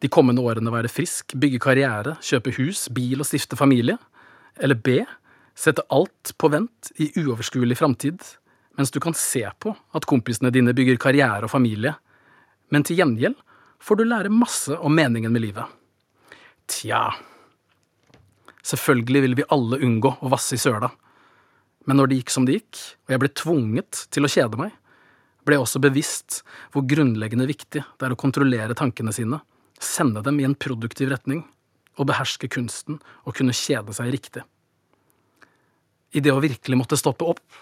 De 0.02 0.10
kommende 0.10 0.42
årene 0.42 0.74
være 0.74 0.90
frisk, 0.90 1.38
bygge 1.38 1.62
karriere, 1.62 2.18
kjøpe 2.26 2.54
hus, 2.58 2.88
bil 2.90 3.22
og 3.22 3.30
stifte 3.30 3.58
familie? 3.58 4.00
Eller 4.58 4.78
B. 4.78 5.04
Sette 5.58 5.84
alt 5.90 6.34
på 6.38 6.50
vent 6.52 6.92
i 7.02 7.12
uoverskuelig 7.20 7.78
framtid, 7.78 8.22
mens 8.80 8.92
du 8.92 9.00
kan 9.04 9.16
se 9.18 9.44
på 9.60 9.74
at 9.96 10.08
kompisene 10.10 10.52
dine 10.54 10.74
bygger 10.76 11.00
karriere 11.02 11.48
og 11.48 11.54
familie, 11.54 11.94
men 12.72 12.86
til 12.88 13.02
gjengjeld 13.02 13.38
får 13.82 14.00
du 14.00 14.06
lære 14.08 14.32
masse 14.34 14.78
om 14.80 14.96
meningen 14.96 15.34
med 15.34 15.46
livet. 15.48 15.68
Tja… 16.72 17.10
Selvfølgelig 18.62 19.22
vil 19.24 19.34
vi 19.40 19.48
alle 19.50 19.80
unngå 19.82 20.12
å 20.22 20.30
vasse 20.30 20.54
i 20.54 20.62
søla, 20.62 20.92
men 21.90 21.98
når 21.98 22.12
det 22.12 22.20
gikk 22.20 22.34
som 22.34 22.46
det 22.46 22.60
gikk, 22.60 22.82
og 23.08 23.14
jeg 23.14 23.22
ble 23.24 23.30
tvunget 23.42 24.04
til 24.14 24.28
å 24.28 24.30
kjede 24.30 24.60
meg, 24.60 24.76
ble 25.42 25.58
jeg 25.58 25.66
også 25.66 25.82
bevisst 25.82 26.42
hvor 26.74 26.86
grunnleggende 26.86 27.48
viktig 27.50 27.82
det 27.82 28.06
er 28.06 28.14
å 28.14 28.20
kontrollere 28.22 28.78
tankene 28.78 29.14
sine, 29.16 29.42
sende 29.82 30.22
dem 30.22 30.38
i 30.40 30.46
en 30.46 30.54
produktiv 30.54 31.10
retning, 31.10 31.42
og 31.98 32.08
beherske 32.08 32.48
kunsten 32.54 33.02
å 33.26 33.34
kunne 33.36 33.56
kjede 33.58 33.98
seg 33.98 34.14
riktig. 34.14 34.46
I 36.12 36.20
det 36.20 36.34
å 36.34 36.42
virkelig 36.44 36.78
måtte 36.78 37.00
stoppe 37.00 37.28
opp 37.34 37.62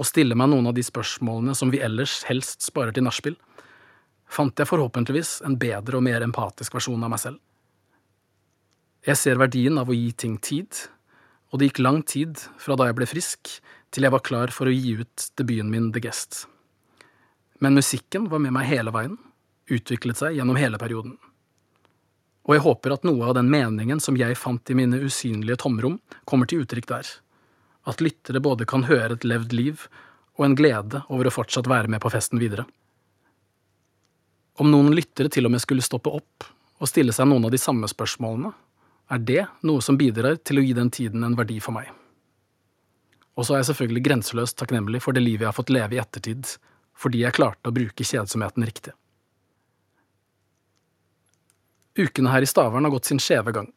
og 0.00 0.08
stille 0.08 0.36
meg 0.38 0.48
noen 0.52 0.70
av 0.70 0.76
de 0.76 0.84
spørsmålene 0.86 1.56
som 1.58 1.72
vi 1.72 1.82
ellers 1.84 2.22
helst 2.28 2.62
sparer 2.64 2.94
til 2.96 3.04
nachspiel, 3.04 3.36
fant 4.30 4.56
jeg 4.56 4.68
forhåpentligvis 4.70 5.40
en 5.46 5.58
bedre 5.60 5.98
og 5.98 6.06
mer 6.06 6.24
empatisk 6.24 6.76
versjon 6.78 7.02
av 7.04 7.12
meg 7.12 7.20
selv. 7.22 7.40
Jeg 9.04 9.16
ser 9.16 9.40
verdien 9.40 9.80
av 9.80 9.90
å 9.90 9.96
gi 9.96 10.12
ting 10.12 10.36
tid, 10.38 10.76
og 11.50 11.58
det 11.58 11.70
gikk 11.70 11.82
lang 11.82 12.02
tid 12.06 12.38
fra 12.60 12.76
da 12.78 12.86
jeg 12.88 12.98
ble 12.98 13.08
frisk, 13.10 13.50
til 13.90 14.06
jeg 14.06 14.14
var 14.14 14.22
klar 14.22 14.52
for 14.54 14.70
å 14.70 14.74
gi 14.74 14.94
ut 15.00 15.30
debuten 15.40 15.72
min 15.72 15.88
The 15.92 16.02
Guest. 16.04 16.44
Men 17.60 17.74
musikken 17.76 18.28
var 18.30 18.40
med 18.44 18.54
meg 18.54 18.68
hele 18.70 18.92
veien, 18.94 19.16
utviklet 19.70 20.20
seg 20.20 20.38
gjennom 20.38 20.58
hele 20.60 20.78
perioden. 20.80 21.16
Og 22.48 22.54
jeg 22.56 22.64
håper 22.64 22.94
at 22.94 23.04
noe 23.04 23.26
av 23.28 23.34
den 23.36 23.50
meningen 23.52 24.00
som 24.00 24.16
jeg 24.16 24.38
fant 24.38 24.70
i 24.72 24.76
mine 24.78 25.00
usynlige 25.02 25.58
tomrom, 25.60 25.98
kommer 26.24 26.48
til 26.48 26.64
uttrykk 26.64 26.88
der. 26.88 27.10
At 27.88 28.02
lyttere 28.04 28.42
både 28.44 28.66
kan 28.68 28.84
høre 28.88 29.16
et 29.16 29.24
levd 29.24 29.54
liv 29.56 29.86
og 30.36 30.46
en 30.46 30.56
glede 30.56 31.02
over 31.08 31.28
å 31.28 31.34
fortsatt 31.34 31.68
være 31.70 31.90
med 31.92 32.02
på 32.02 32.12
festen 32.12 32.40
videre. 32.40 32.66
Om 34.60 34.68
noen 34.72 34.92
lyttere 34.96 35.30
til 35.32 35.48
og 35.48 35.54
med 35.54 35.62
skulle 35.62 35.84
stoppe 35.84 36.12
opp 36.12 36.48
og 36.80 36.88
stille 36.88 37.12
seg 37.16 37.28
noen 37.28 37.46
av 37.48 37.52
de 37.52 37.60
samme 37.60 37.88
spørsmålene, 37.88 38.52
er 39.10 39.24
det 39.26 39.42
noe 39.66 39.82
som 39.84 39.98
bidrar 40.00 40.38
til 40.44 40.60
å 40.60 40.64
gi 40.64 40.74
den 40.76 40.90
tiden 40.92 41.24
en 41.26 41.36
verdi 41.36 41.58
for 41.60 41.76
meg. 41.76 41.88
Og 43.36 43.46
så 43.46 43.54
er 43.54 43.62
jeg 43.62 43.70
selvfølgelig 43.72 44.04
grenseløst 44.06 44.58
takknemlig 44.60 45.00
for 45.04 45.16
det 45.16 45.24
livet 45.24 45.44
jeg 45.44 45.50
har 45.50 45.56
fått 45.56 45.72
leve 45.72 45.96
i 45.96 46.00
ettertid, 46.02 46.54
fordi 46.96 47.24
jeg 47.24 47.36
klarte 47.36 47.70
å 47.70 47.74
bruke 47.74 48.06
kjedsomheten 48.06 48.66
riktig. 48.68 48.92
Ukene 51.98 52.32
her 52.32 52.44
i 52.44 52.48
Stavern 52.48 52.86
har 52.86 52.92
gått 52.94 53.08
sin 53.10 53.20
skjeve 53.20 53.52
gang. 53.56 53.70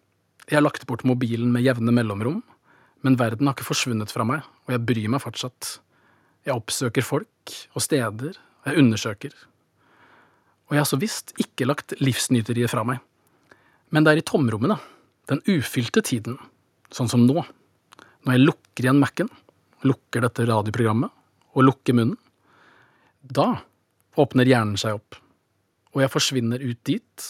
Jeg 0.50 0.60
har 0.60 0.66
lagt 0.66 0.86
bort 0.88 1.06
mobilen 1.08 1.52
med 1.54 1.63
jevne 1.66 1.96
mellomrom, 1.96 2.42
men 3.04 3.18
verden 3.20 3.48
har 3.48 3.56
ikke 3.58 3.68
forsvunnet 3.68 4.12
fra 4.13 4.26
meg, 4.28 4.44
og 4.66 4.76
jeg 4.76 4.86
bryr 4.88 5.10
meg 5.12 5.24
fortsatt. 5.24 5.78
Jeg 6.48 6.56
oppsøker 6.56 7.06
folk 7.06 7.56
og 7.76 7.84
steder, 7.84 8.38
og 8.63 8.70
jeg 8.70 8.80
undersøker. 8.80 9.34
Og 10.72 10.76
jeg 10.76 10.84
har 10.84 10.89
så 10.89 11.00
visst 11.02 11.36
ikke 11.44 11.68
lagt 11.68 11.96
livsnyteriet 12.00 12.72
fra 12.72 12.86
meg. 12.88 13.02
Men 13.94 14.06
det 14.06 14.13
er 14.13 14.24
i 14.24 14.26
tomrommene, 14.26 14.80
den 15.30 15.44
ufylte 15.52 16.04
tiden, 16.04 16.39
sånn 16.96 17.12
som 17.12 17.28
nå, 17.28 17.44
når 18.24 18.38
jeg 18.38 18.46
lukker 18.48 18.88
igjen 18.88 19.02
Mac-en, 19.04 19.30
lukker 19.84 20.24
dette 20.24 20.48
radioprogrammet 20.48 21.12
og 21.54 21.68
lukker 21.68 21.96
munnen, 21.98 22.18
da 23.24 23.62
åpner 24.20 24.48
hjernen 24.48 24.80
seg 24.80 24.98
opp, 24.98 25.20
og 25.94 26.04
jeg 26.04 26.12
forsvinner 26.12 26.63
ut 26.63 26.80
dit 26.88 27.30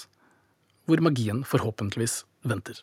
hvor 0.87 1.01
magien 1.03 1.43
forhåpentligvis 1.47 2.23
venter. 2.47 2.79